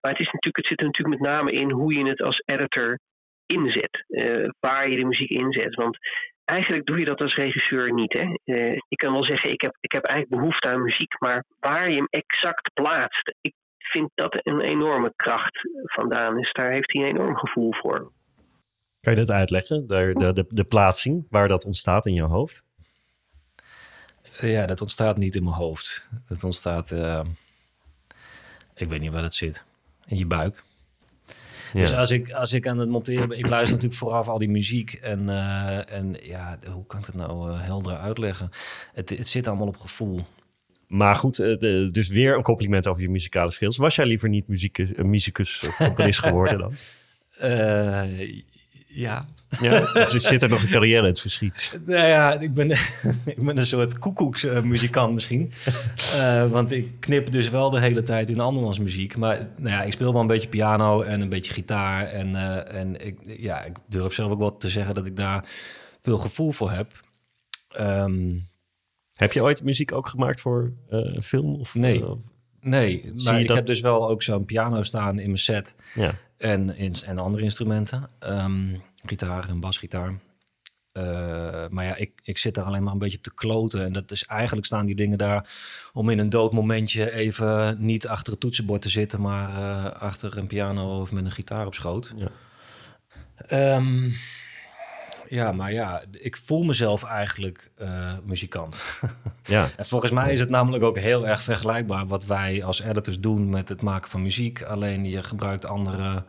[0.00, 2.42] Maar het, is natuurlijk, het zit er natuurlijk met name in hoe je het als
[2.44, 2.98] editor
[3.46, 4.04] inzet.
[4.08, 5.74] eh, waar je de muziek inzet.
[5.74, 5.98] Want
[6.44, 8.12] eigenlijk doe je dat als regisseur niet.
[8.12, 8.34] Hè?
[8.44, 11.90] Eh, ik kan wel zeggen, ik heb, ik heb eigenlijk behoefte aan muziek, maar waar
[11.90, 16.52] je hem exact plaatst, ik vind dat een enorme kracht vandaan is.
[16.52, 18.12] Daar heeft hij een enorm gevoel voor.
[19.00, 19.86] Kan je dat uitleggen?
[19.86, 22.62] De, de, de, de plaatsing, waar dat ontstaat in je hoofd?
[24.40, 26.04] Ja, dat ontstaat niet in mijn hoofd.
[26.28, 27.20] Dat ontstaat, eh,
[28.74, 29.62] ik weet niet waar dat zit,
[30.06, 30.62] in je buik.
[31.72, 31.80] Ja.
[31.80, 34.48] Dus als ik, als ik aan het monteren ben, ik luister natuurlijk vooraf al die
[34.48, 34.92] muziek.
[34.92, 38.50] En, eh, en ja, hoe kan ik het nou eh, helder uitleggen?
[38.92, 40.24] Het, het zit allemaal op gevoel.
[40.86, 43.76] Maar goed, eh, de- dus weer een compliment over je muzikale skills.
[43.76, 46.72] Was jij liever niet muzikus, muzikus of componist geworden dan?
[48.92, 49.26] Ja.
[49.60, 49.80] Ja?
[49.80, 51.78] Of zit er nog een carrière in het verschiet?
[51.86, 52.70] Nou ja, ik ben,
[53.34, 55.52] ik ben een soort koekoeksmuzikant misschien.
[56.16, 59.16] Eh, want ik knip dus wel de hele tijd in andermans muziek.
[59.16, 62.06] Maar nou ja, ik speel wel een beetje piano en een beetje gitaar.
[62.06, 65.44] En, eh, en ik, ja, ik durf zelf ook wel te zeggen dat ik daar
[66.00, 66.92] veel gevoel voor heb.
[67.68, 68.38] Ehm,
[69.14, 71.54] heb je ooit muziek ook gemaakt voor eh, een film?
[71.54, 72.02] Of, Nee.
[72.04, 72.10] eh,
[72.60, 75.74] Nee, maar ik dat- heb dus wel ook zo'n piano staan in mijn set.
[75.94, 76.14] Ja.
[76.40, 78.08] En, in, en andere instrumenten.
[78.18, 80.18] Ehm, gitaar en basgitaar.
[80.92, 83.84] Eh, maar ja, ik, ik zit daar alleen maar een beetje op te kloten.
[83.84, 85.48] En dat is eigenlijk staan die dingen daar
[85.92, 90.38] om in een dood momentje even niet achter het toetsenbord te zitten, maar eh, achter
[90.38, 92.12] een piano of met een gitaar op schoot.
[92.16, 92.30] Ja.
[93.36, 94.08] Ehm,
[95.30, 98.82] ja, maar ja, ik voel mezelf eigenlijk eh, muzikant.
[99.44, 99.70] Ja.
[99.76, 103.48] En volgens mij is het namelijk ook heel erg vergelijkbaar wat wij als editors doen
[103.48, 104.62] met het maken van muziek.
[104.62, 106.24] Alleen je gebruikt andere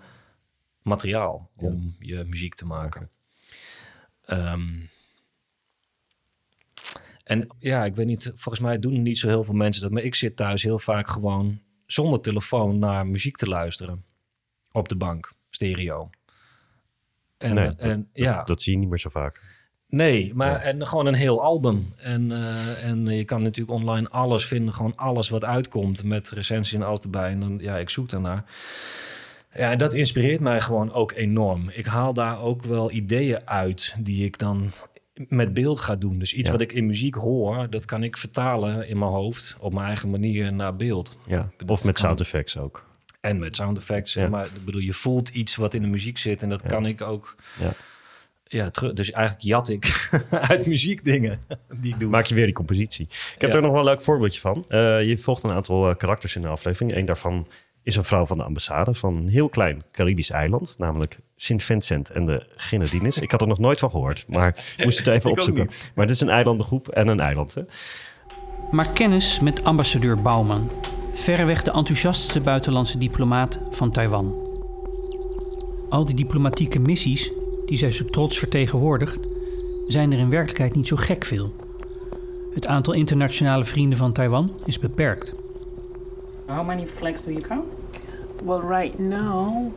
[0.82, 3.10] materiaal om je muziek te maken.
[4.26, 4.70] Ehm,
[7.24, 9.92] en ja, ik weet niet, volgens mij doen niet zo heel veel mensen dat.
[9.92, 14.06] Maar ik zit thuis heel vaak gewoon zonder telefoon naar muziek te luisteren.
[14.72, 16.10] Op de bank, stereo.
[17.42, 18.44] En, Nee, dat- en ja.
[18.44, 19.42] dat, zie je niet meer zo vaak.
[19.88, 21.88] Nee, maar en gewoon een heel album.
[21.98, 26.74] En, eh, en je kan natuurlijk online alles vinden, gewoon alles wat uitkomt met recensies
[26.74, 27.30] en alles erbij.
[27.30, 28.44] En dan, ja, ik zoek daarnaar.
[29.54, 31.70] Ja, en dat inspireert mij gewoon ook enorm.
[31.70, 34.72] Ik haal daar ook wel ideeën uit die ik dan
[35.28, 36.20] met beeld ga doen.
[36.20, 36.52] Dus iets Ja.
[36.52, 40.10] wat ik in muziek hoor, dat kan ik vertalen in mijn hoofd op mijn eigen
[40.10, 41.18] manier naar beeld.
[41.28, 41.50] Ja.
[41.68, 42.90] Of met sound effects ook.
[43.22, 44.14] En met sound effects.
[44.14, 44.28] Ja.
[44.28, 47.02] Maar ik bedoel, je voelt iets wat in de muziek zit en dat kan ik
[47.02, 47.36] ook.
[47.60, 47.74] Ja.
[48.44, 48.94] Ja, terug.
[48.94, 50.10] Dus eigenlijk jat ik
[50.50, 51.40] uit muziek dingen
[51.76, 52.10] die ik doe.
[52.10, 53.06] Maak je weer die compositie.
[53.36, 53.56] Ik heb Ja.
[53.56, 54.66] er nog wel een leuk voorbeeldje van.
[54.68, 56.96] Eh, je volgt een aantal eh, karakters in de aflevering.
[56.96, 57.48] Eén daarvan
[57.84, 62.10] is een vrouw van de ambassade van een heel klein Caribisch eiland, namelijk Sint Vincent
[62.10, 63.18] en de Grenadines.
[63.18, 64.48] Ik had er nog nooit van gehoord, maar
[64.78, 65.66] ik moest het even opzoeken.
[65.96, 67.54] Maar het is een eilandengroep en een eiland.
[67.54, 67.62] Hè?
[68.72, 70.72] Maak kennis met ambassadeur Bouwman,
[71.22, 74.36] verreweg de enthousiastste buitenlandse diplomaat van Taiwan.
[75.90, 77.32] Al die diplomatieke missies
[77.66, 79.20] die zij zo trots vertegenwoordigt,
[79.88, 81.52] zijn er in werkelijkheid niet zo gek veel.
[82.54, 85.34] Het aantal internationale vrienden van Taiwan is beperkt.
[86.46, 87.66] How many flags do you count?
[88.44, 89.72] Well, right now,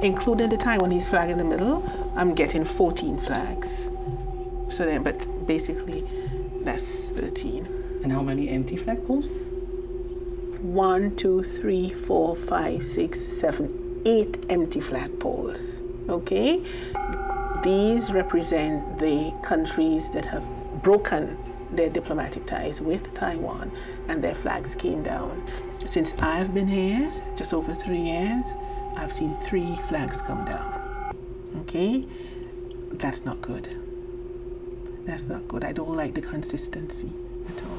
[0.00, 1.82] including the Taiwanese flag in the middle,
[2.18, 3.88] I'm getting 14 flags.
[4.68, 6.02] So then, but basically,
[6.62, 7.66] that's 13.
[8.02, 9.26] And how many empty flagpoles?
[10.62, 15.82] One, two, three, four, five, six, seven, eight empty flagpoles.
[16.08, 16.64] Okay?
[17.62, 20.44] These represent the countries that have
[20.82, 21.36] broken
[21.70, 23.70] their diplomatic ties with Taiwan
[24.08, 25.46] and their flags came down.
[25.84, 28.46] Since I've been here, just over three years,
[28.96, 31.14] I've seen three flags come down.
[31.60, 32.06] Okay?
[32.92, 33.81] That's not good.
[35.06, 35.64] That's not good.
[35.64, 37.06] I don't like the consistency
[37.48, 37.78] at all.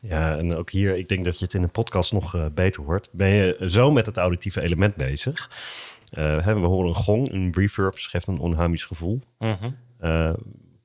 [0.00, 2.82] Ja, en ook hier, ik denk dat je het in de podcast nog eh, beter
[2.82, 3.08] hoort.
[3.12, 5.50] Ben je zo met het auditieve element bezig?
[6.10, 9.20] Eh, hè, we horen een gong, een reverb, geeft een onheimisch gevoel.
[9.38, 9.70] Mhm.
[9.98, 10.32] Eh,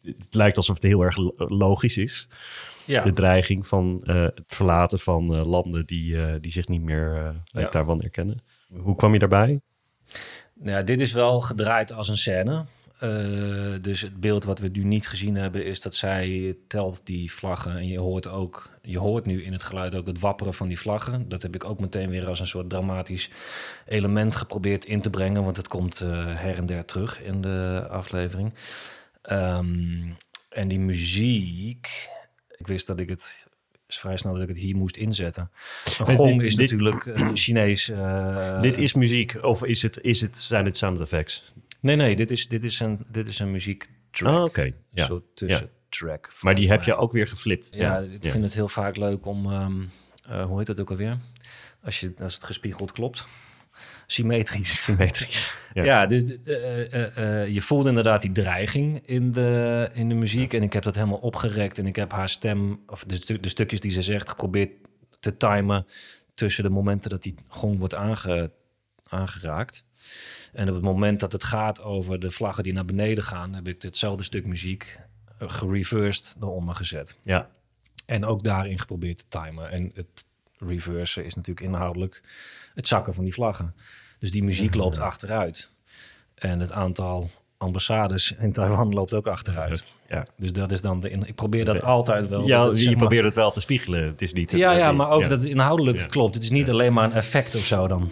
[0.01, 2.27] het lijkt alsof het heel erg lo- logisch is.
[2.85, 3.03] Ja.
[3.03, 7.29] De dreiging van eh, het verlaten van landen die, eh, die zich niet meer eh,
[7.53, 7.69] bij Ja.
[7.69, 8.39] Taiwan erkennen.
[8.77, 9.61] Hoe kwam je daarbij?
[10.53, 12.65] Nou Ja, dit is wel gedraaid als een scène.
[13.01, 17.31] Eh, dus het beeld wat we nu niet gezien hebben is dat zij telt die
[17.31, 17.71] vlaggen.
[17.77, 20.79] En je hoort ook, je hoort nu in het geluid ook het wapperen van die
[20.79, 21.29] vlaggen.
[21.29, 23.29] Dat heb ik ook meteen weer als een soort dramatisch
[23.85, 25.43] element geprobeerd in te brengen.
[25.43, 28.53] Want het komt eh, her en der terug in de aflevering.
[29.21, 30.01] Ehm,
[30.49, 32.09] en die muziek,
[32.57, 33.45] ik wist dat ik het
[33.87, 35.51] is vrij snel dat ik het hier moest inzetten.
[35.99, 37.89] Een En gong is dit- natuurlijk een Chinees.
[37.89, 41.53] eh, dit is muziek of is het, is het, zijn het sound effects?
[41.81, 44.35] Nee, nee, dit is, dit is een, dit is een muziektrack.
[44.35, 44.61] Ah, oké.
[44.61, 44.73] Ja.
[44.93, 45.19] Ja.
[45.33, 46.33] tussentrack.
[46.41, 47.69] Maar die heb je ook weer geflipt.
[47.73, 48.07] Ja, Ja.
[48.19, 49.81] ik vind het heel vaak leuk om, ehm,
[50.29, 51.17] eh, hoe heet dat ook alweer?
[51.83, 53.25] Als, je, als het gespiegeld klopt.
[54.07, 54.83] Symmetrisch.
[54.83, 55.53] Symmetrisch.
[55.73, 56.05] Ja, Ja.
[56.05, 60.53] dus eh, eh, je voelt inderdaad die dreiging in de, in de muziek.
[60.53, 61.77] En ik heb dat helemaal opgerekt.
[61.79, 64.69] En ik heb haar stem, of de, stu- de stukjes die ze zegt, geprobeerd
[65.19, 65.85] te timen
[66.33, 68.51] tussen de momenten dat die gong wordt aange,
[69.07, 69.85] aangeraakt.
[70.53, 73.67] En op het moment dat het gaat over de vlaggen die naar beneden gaan, heb
[73.67, 74.99] ik hetzelfde stuk muziek
[75.39, 77.17] eh, gereversed eronder gezet.
[77.23, 77.49] Ja.
[78.05, 79.71] En ook daarin geprobeerd te timen.
[79.71, 80.25] En het
[80.57, 82.21] reversen is natuurlijk inhoudelijk
[82.73, 83.75] het zakken van die vlaggen.
[84.19, 85.71] Dus die muziek loopt achteruit.
[86.35, 89.83] En het aantal ambassades in Taiwan loopt ook achteruit.
[90.09, 90.25] Ja.
[90.37, 91.09] Dus dat is dan de.
[91.09, 92.47] in- Ik probeer dat altijd wel.
[92.47, 94.03] Ja, dat je maar- probeert het wel te spiegelen.
[94.03, 94.51] Het is niet...
[94.51, 95.27] Ja, ja, maar ook ja.
[95.27, 96.05] dat het inhoudelijk Ja.
[96.05, 96.33] klopt.
[96.35, 98.11] Het is niet alleen maar een effect of zo dan.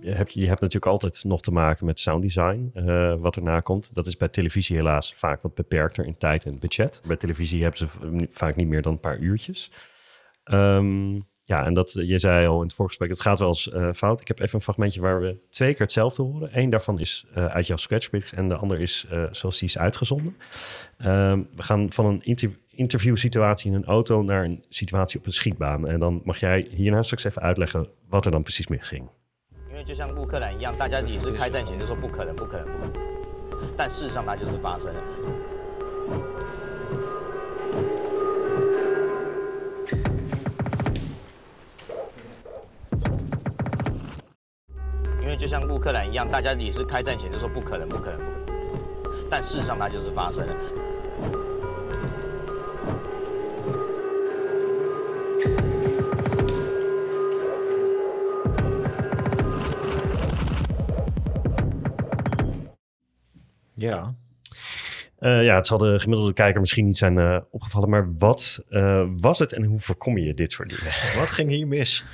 [0.00, 3.94] Je hebt, je natuurlijk altijd nog te maken met sounddesign, eh wat erna komt.
[3.94, 7.02] Dat is bij televisie helaas vaak wat beperkter in tijd en budget.
[7.06, 7.86] Bij televisie hebben ze
[8.30, 9.72] vaak niet meer dan een paar uurtjes.
[10.44, 11.18] Ehm,
[11.50, 14.20] ja, en dat, je zei al in het voorgesprek, het gaat wel eens eh, fout.
[14.20, 16.48] Ik heb even een fragmentje waar we twee keer hetzelfde horen.
[16.52, 19.78] Eén daarvan is eh, uit jouw sketchbooks en de ander is eh, zoals die is
[19.78, 20.36] uitgezonden.
[20.98, 25.31] Ehm, we gaan van een inter interviewsituatie in een auto naar een situatie op een
[25.31, 25.87] schietbaan.
[25.87, 29.09] En dan mag jij hierna straks even uitleggen wat er dan precies misging.
[29.69, 35.01] 因为就像乌克兰一样，大家也是开战前就说不可能、不可能、不可能，但事实上它就是发生了。
[45.21, 50.55] 因为就像乌克兰一样，大家也是开战前就说不可能、不可能、不可能，但事实上它就是发生了。
[63.80, 64.14] Ja.
[65.18, 69.06] Eh, ja, het zal de gemiddelde kijker misschien niet zijn eh, opgevallen, maar wat eh,
[69.16, 70.84] was het en hoe voorkom je dit soort dingen?
[71.20, 72.04] Wat ging hier mis?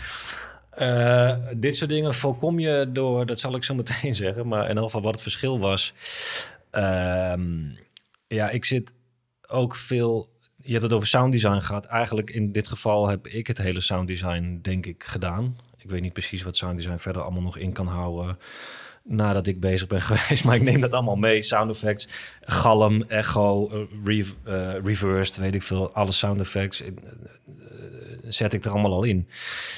[1.57, 4.85] Dit soort dingen voorkom je door, dat zal ik zo meteen zeggen, maar in elk
[4.85, 5.95] geval wat het verschil was.
[6.71, 7.75] Ehm,
[8.27, 8.93] ja, ik zit
[9.49, 10.35] ook veel.
[10.57, 11.85] Je hebt het over sounddesign gehad.
[11.85, 15.57] Eigenlijk in dit geval heb ik het hele sounddesign, denk ik, gedaan.
[15.77, 18.39] Ik weet niet precies wat sounddesign verder allemaal nog in kan houden
[19.09, 20.45] nadat ik bezig ben geweest.
[20.45, 21.43] Maar ik neem dat allemaal mee.
[21.43, 22.09] Sound effects,
[22.41, 25.93] galm, echo, eh, re- eh, reversed, weet ik veel.
[25.93, 26.89] Alle sound effects eh,
[28.29, 29.29] zet ik er allemaal al in.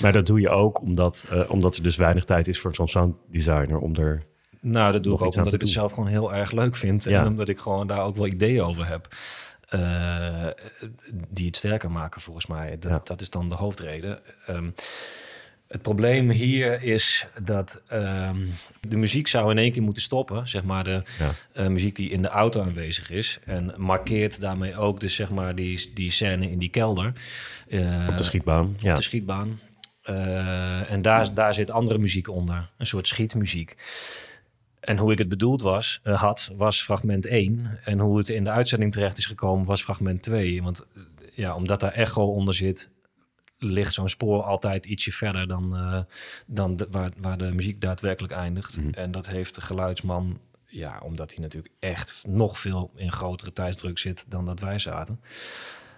[0.02, 3.78] Maar dat doe je ook omdat, omdat er dus weinig tijd is voor zo'n sounddesigner
[3.78, 4.22] om er.
[4.60, 7.04] Nou, dat doe ik ook omdat ik het zelf gewoon heel erg leuk vind.
[7.04, 7.20] Ja.
[7.20, 9.08] En omdat ik gewoon daar ook wel ideeën over heb.
[11.30, 12.78] die het sterker maken, volgens mij.
[12.78, 14.18] Dat, dat is dan de hoofdreden.
[14.46, 14.70] Ehm,
[15.68, 18.36] het probleem hier is dat ehm,
[18.88, 20.48] de muziek zou in één keer moeten stoppen.
[20.48, 21.30] Zeg maar de Ja.
[21.52, 23.38] eh, muziek die in de auto aanwezig is.
[23.44, 27.12] En markeert daarmee ook dus zeg maar die, die scène in die kelder.
[27.68, 28.94] Eh, Op de schietbaan, Op ja.
[28.94, 29.60] de schietbaan.
[30.02, 32.70] Eh, en daar, daar zit andere muziek onder.
[32.78, 33.76] Een soort schietmuziek.
[34.80, 37.78] En hoe ik het bedoeld was, had, was fragment 1.
[37.84, 40.62] En hoe het in de uitzending terecht is gekomen, was fragment 2.
[40.62, 40.86] Want
[41.34, 42.90] ja, omdat daar echo onder zit,
[43.58, 46.00] ligt zo'n spoor altijd ietsje verder dan, eh,
[46.46, 48.78] dan de, waar, waar de muziek daadwerkelijk eindigt.
[48.92, 53.98] En dat heeft de geluidsman, ja, omdat hij natuurlijk echt nog veel in grotere tijdsdruk
[53.98, 55.20] zit dan dat wij zaten.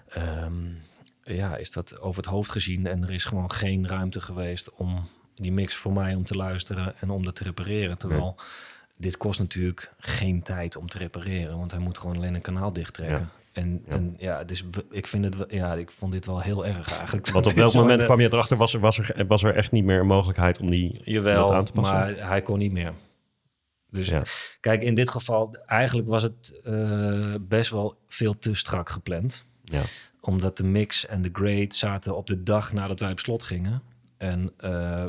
[0.08, 0.66] Ehm,
[1.22, 5.08] ja, is dat over het hoofd gezien en er is gewoon geen ruimte geweest om
[5.34, 7.98] die mix voor mij om te luisteren en om dat te repareren.
[7.98, 8.36] Terwijl
[8.96, 12.72] dit kost natuurlijk geen tijd om te repareren, want hij moet gewoon alleen een kanaal
[12.72, 13.30] dichttrekken.
[13.52, 13.92] En Ja.
[13.92, 17.30] en ja dus ik vind het, ja, ik vond dit wel heel erg eigenlijk.
[17.30, 19.84] Want op welk moment kwam je erachter, was er, was, er, was er echt niet
[19.84, 21.96] meer een mogelijkheid om die Jawel, aan te passen?
[21.96, 22.92] maar hij kon niet meer.
[23.88, 24.22] Dus Ja.
[24.60, 29.44] kijk, in dit geval, eigenlijk was het eh, best wel veel te strak gepland.
[29.64, 29.82] Ja.
[30.20, 33.82] Omdat de mix en de grade zaten op de dag nadat wij op slot gingen.
[34.16, 35.06] En eh,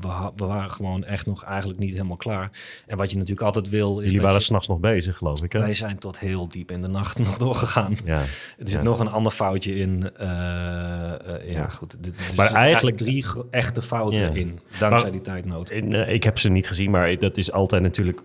[0.00, 2.50] we, waren gewoon echt nog eigenlijk niet helemaal klaar.
[2.86, 5.52] En wat je natuurlijk altijd wil is Jullie waren s'nachts nog bezig, geloof ik.
[5.52, 5.58] Hè?
[5.58, 7.96] Wij zijn tot heel diep in de nacht nog doorgegaan.
[8.04, 8.18] Ja.
[8.20, 8.26] Er
[8.58, 8.82] zit Ja.
[8.82, 10.10] nog een ander foutje in.
[10.16, 11.92] eh, eh, ja, goed.
[11.92, 14.28] Er- er Maar eigenlijk- drie echte fouten Ja.
[14.28, 14.60] in.
[14.78, 15.70] Dankzij Maar- die tijdnood.
[15.70, 18.20] In, eh, ik heb ze niet gezien, maar dat is altijd natuurlijk...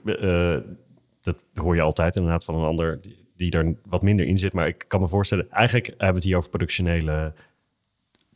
[1.22, 4.54] dat hoor je altijd inderdaad van een ander die, die er wat minder in zit.
[4.54, 7.34] Maar ik kan me voorstellen, eigenlijk hebben we het hier over productionele...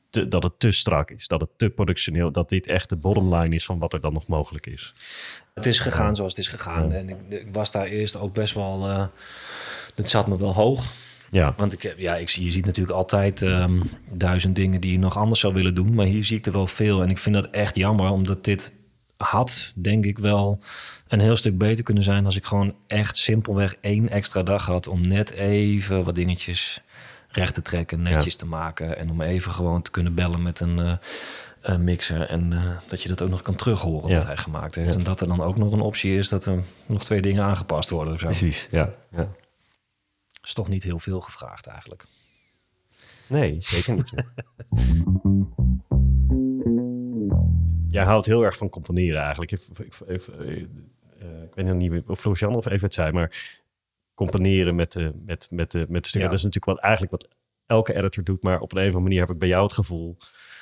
[0.09, 2.31] te- dat het te strak is, dat het te productioneel...
[2.31, 4.93] dat dit echt de bottom line is van wat er dan nog mogelijk is.
[5.53, 6.89] Het is gegaan zoals het is gegaan.
[6.89, 6.95] Ja.
[6.95, 9.09] En ik, ik was daar eerst ook best wel...
[9.95, 10.91] het zat me wel hoog.
[11.31, 11.53] Ja.
[11.57, 13.81] Want ik, heb- ja, ik zie, je ziet natuurlijk altijd ehm,
[14.11, 15.93] duizend dingen die je nog anders zou willen doen.
[15.93, 17.01] Maar hier zie ik er wel veel.
[17.01, 18.73] En ik vind dat echt jammer, omdat dit
[19.17, 20.59] had, denk ik wel,
[21.07, 22.25] een heel stuk beter kunnen zijn...
[22.25, 24.87] als ik gewoon echt simpelweg één extra dag had...
[24.87, 26.81] om net even wat dingetjes
[27.31, 28.97] recht te trekken, netjes te maken...
[28.97, 30.79] en om even gewoon te kunnen bellen met een...
[30.79, 30.93] eh,
[31.61, 34.15] een mixer en eh, dat je dat ook nog kan terughoren Ja.
[34.15, 34.93] wat hij gemaakt heeft.
[34.93, 34.97] Ja.
[34.99, 37.89] En dat er dan ook nog een optie is dat er nog twee dingen aangepast
[37.89, 38.25] worden of zo.
[38.25, 38.93] Precies, ja.
[39.11, 39.27] ja.
[40.43, 42.05] Is toch niet heel veel gevraagd eigenlijk.
[43.27, 44.13] Nee, zeker niet.
[47.91, 49.51] Jij houdt heel erg van componeren eigenlijk.
[49.51, 50.57] Ik, ik, ik, eh,
[51.43, 53.58] ik weet nog niet of Florian of even het zei, maar
[54.25, 56.21] componeren met de, met, met de, met de stukken.
[56.21, 56.27] Ja.
[56.27, 57.27] Dat is natuurlijk wat, eigenlijk wat
[57.65, 60.17] elke editor doet, maar op een of andere manier heb ik bij jou het gevoel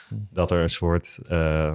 [0.10, 1.20] dat er een soort...
[1.28, 1.74] eh,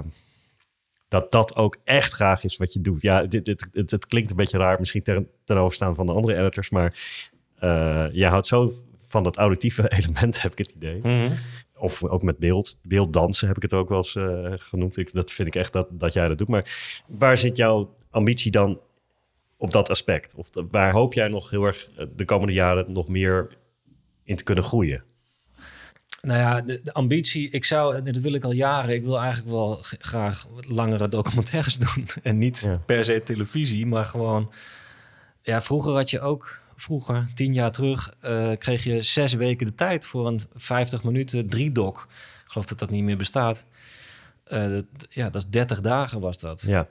[1.07, 3.01] dat dat ook echt graag is wat je doet.
[3.01, 6.11] Ja, dit, dit, het, het klinkt een beetje raar, misschien ten, ten overstaan van de
[6.11, 6.95] andere editors, maar
[7.63, 8.71] uh, jij houdt zo
[9.07, 10.99] van dat auditieve element, heb ik het idee.
[11.03, 11.31] Mhm.
[11.75, 12.77] Of ook met beeld.
[12.81, 14.97] Beelddansen heb ik het ook wel eens uh, genoemd.
[14.97, 16.47] Ik, dat vind ik echt dat, dat jij dat doet.
[16.47, 18.79] Maar waar zit jouw ambitie dan
[19.63, 20.35] op dat aspect?
[20.35, 23.57] Of de, waar hoop jij nog heel erg eh, de komende jaren nog meer
[24.23, 25.03] in te kunnen groeien?
[26.21, 29.51] Nou ja, de, de, ambitie, ik zou, dat wil ik al jaren, ik wil eigenlijk
[29.51, 32.07] wel graag langere documentaires doen.
[32.23, 32.81] En niet ja.
[32.85, 34.51] per se televisie, maar gewoon.
[35.41, 39.75] Ja, vroeger had je ook, vroeger, tien jaar terug, uh, kreeg je zes weken de
[39.75, 42.03] tijd voor een 50 minuten drie doc.
[42.43, 43.63] Ik geloof dat dat niet meer bestaat.
[44.47, 46.61] Uh, dat, ja, dat is 30 dagen was dat.
[46.61, 46.87] Ja.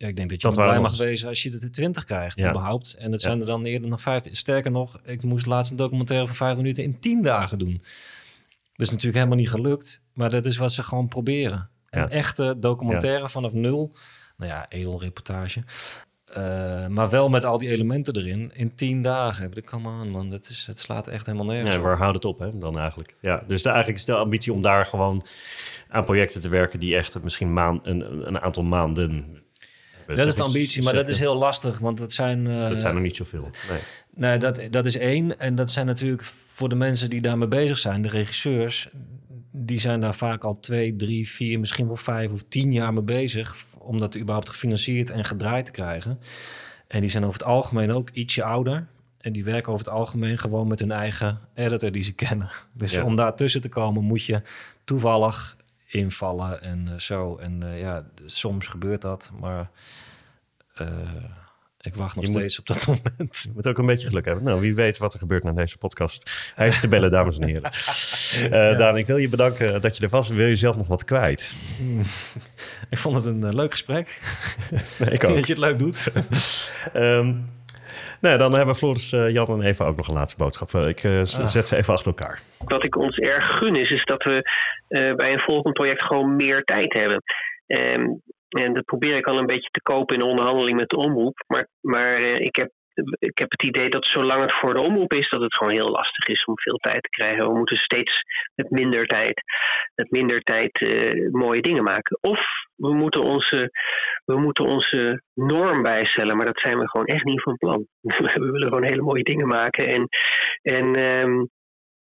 [0.00, 2.48] Ja, ik denk dat je dat blij mag wezen als je de 20 krijgt, ja.
[2.48, 2.94] überhaupt.
[2.94, 4.36] En het zijn er dan eerder nog 15.
[4.36, 7.82] Sterker nog, ik moest laatst een documentaire van 5 minuten in 10 dagen doen.
[8.72, 11.70] Dat is natuurlijk helemaal niet gelukt, maar dat is wat ze gewoon proberen.
[11.88, 13.96] Een echte documentaire vanaf nul.
[14.36, 15.62] Nou ja, edelreportage.
[16.30, 19.50] Uh, maar wel met al die elementen erin in tien dagen.
[19.52, 22.24] Ik come on man, dat is, het slaat echt helemaal nergens ja, waar houdt het
[22.24, 23.16] op hè, dan eigenlijk?
[23.20, 25.26] Ja, dus de, eigenlijk is de ambitie om daar gewoon
[25.88, 26.80] aan projecten te werken...
[26.80, 29.38] die echt misschien maan, een, een aantal maanden
[30.16, 32.46] dat is de ambitie, maar dat is heel lastig, want dat zijn...
[32.46, 33.80] Uh, dat zijn er niet zoveel, nee.
[34.14, 35.38] Nee, dat, dat is één.
[35.38, 38.88] En dat zijn natuurlijk voor de mensen die daarmee bezig zijn, de regisseurs...
[39.52, 43.02] die zijn daar vaak al twee, drie, vier, misschien wel vijf of tien jaar mee
[43.02, 43.56] bezig...
[43.78, 46.18] om dat überhaupt gefinancierd en gedraaid te krijgen.
[46.86, 48.86] En die zijn over het algemeen ook ietsje ouder...
[49.20, 52.50] En die werken over het algemeen gewoon met hun eigen editor die ze kennen.
[52.72, 53.04] Dus ja.
[53.04, 54.42] om daar tussen te komen moet je
[54.84, 55.56] toevallig
[55.90, 57.36] invallen en uh, zo.
[57.36, 59.70] En uh, ja, soms gebeurt dat, maar
[60.80, 60.88] uh,
[61.80, 63.42] ik wacht nog je steeds moet, op dat moment.
[63.42, 64.44] Je moet ook een beetje geluk hebben.
[64.44, 66.50] Nou, wie weet wat er gebeurt na deze podcast.
[66.54, 67.70] Hij is te bellen, dames en heren.
[68.50, 68.74] ja.
[68.74, 70.28] Daan, ik wil je bedanken dat je er was.
[70.28, 71.50] Wil je zelf nog wat kwijt?
[71.76, 72.02] Hmm.
[72.90, 74.20] Ik vond het een leuk gesprek.
[74.98, 75.34] nee, ik ook.
[75.34, 76.12] dat je het leuk doet.
[76.94, 77.48] um,
[78.20, 80.72] nou, dan hebben Floris, uh, Jan en Eva ook nog een laatste boodschap.
[80.72, 81.24] Uh, ik uh, ah.
[81.24, 82.42] zet ze even achter elkaar.
[82.64, 84.42] Wat ik ons erg gun is, is dat we
[85.16, 87.22] bij een volgend project gewoon meer tijd hebben.
[87.66, 90.96] Um, en dat probeer ik al een beetje te kopen in de onderhandeling met de
[90.96, 91.44] omroep.
[91.46, 92.70] Maar, maar ik, heb,
[93.18, 95.90] ik heb het idee dat zolang het voor de omroep is, dat het gewoon heel
[95.90, 97.46] lastig is om veel tijd te krijgen.
[97.46, 98.22] We moeten steeds
[98.54, 99.42] met minder tijd,
[99.94, 100.80] met minder tijd
[101.30, 102.18] mooie dingen maken.
[102.20, 102.40] Of
[102.76, 103.70] we moeten onze,
[104.24, 107.86] we moeten onze norm bijstellen, maar dat zijn we gewoon echt niet van plan.
[108.00, 110.08] We willen gewoon hele mooie dingen maken en,
[110.62, 111.50] en, um,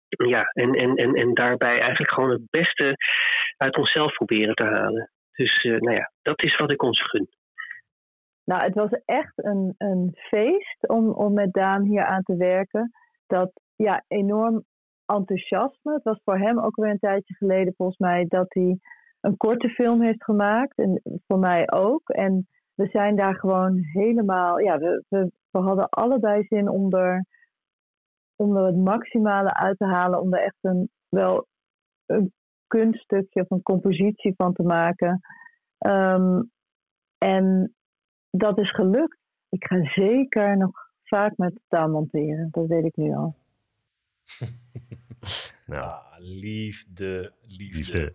[0.09, 2.97] ja, en, en, en, en daarbij eigenlijk gewoon het beste
[3.57, 5.11] uit onszelf proberen te halen.
[5.33, 7.29] Dus uh, nou ja, dat is wat ik ons gun.
[8.49, 12.93] Nou, het was echt een, een feest om, om met Daan hier aan te werken.
[13.27, 14.65] Dat ja, enorm
[15.07, 15.93] enthousiasme.
[15.93, 18.79] Het was voor hem ook weer een tijdje geleden volgens mij dat hij
[19.21, 20.79] een korte film heeft gemaakt.
[20.79, 22.09] En voor mij ook.
[22.09, 24.59] En we zijn daar gewoon helemaal.
[24.59, 27.25] Ja, we, we, hadden allebei zin om er,
[28.37, 30.21] om er het maximale uit te halen.
[30.21, 31.47] Om er echt een, wel
[32.07, 32.33] een
[32.67, 35.21] kunststukje of een compositie van te maken.
[35.87, 36.51] Um,
[37.19, 37.73] en
[38.39, 39.19] dat is gelukt.
[39.49, 40.71] Ik ga zeker nog
[41.05, 42.49] vaak met taal monteren.
[42.51, 43.37] Dat weet ik nu al.
[45.67, 47.77] nou, ah, liefde, liefde.
[47.77, 48.15] liefde.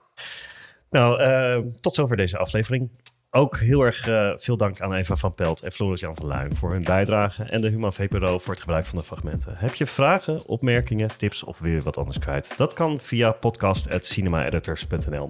[0.89, 2.89] Nou, uh, tot zover deze aflevering.
[3.35, 6.55] Ook heel erg uh, veel dank aan Eva van Pelt en Floris Jan van Luijn
[6.55, 9.53] voor hun bijdrage en de Human VPRO voor het gebruik van de fragmenten.
[9.57, 12.57] Heb je vragen, opmerkingen, tips of weer wat anders kwijt?
[12.57, 15.29] Dat kan via podcast.cinemaeditors.nl.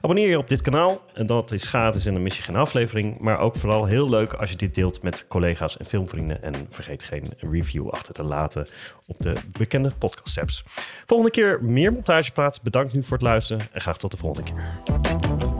[0.00, 3.18] Abonneer je op dit kanaal en dat is gratis en dan mis je geen aflevering.
[3.18, 6.42] Maar ook vooral heel leuk als je dit deelt met collega's en filmvrienden.
[6.42, 8.66] En vergeet geen review achter te laten
[9.06, 10.64] op de bekende podcast apps.
[11.06, 12.62] Volgende keer meer montagepraat.
[12.62, 15.57] Bedankt nu voor het luisteren en graag tot de volgende keer.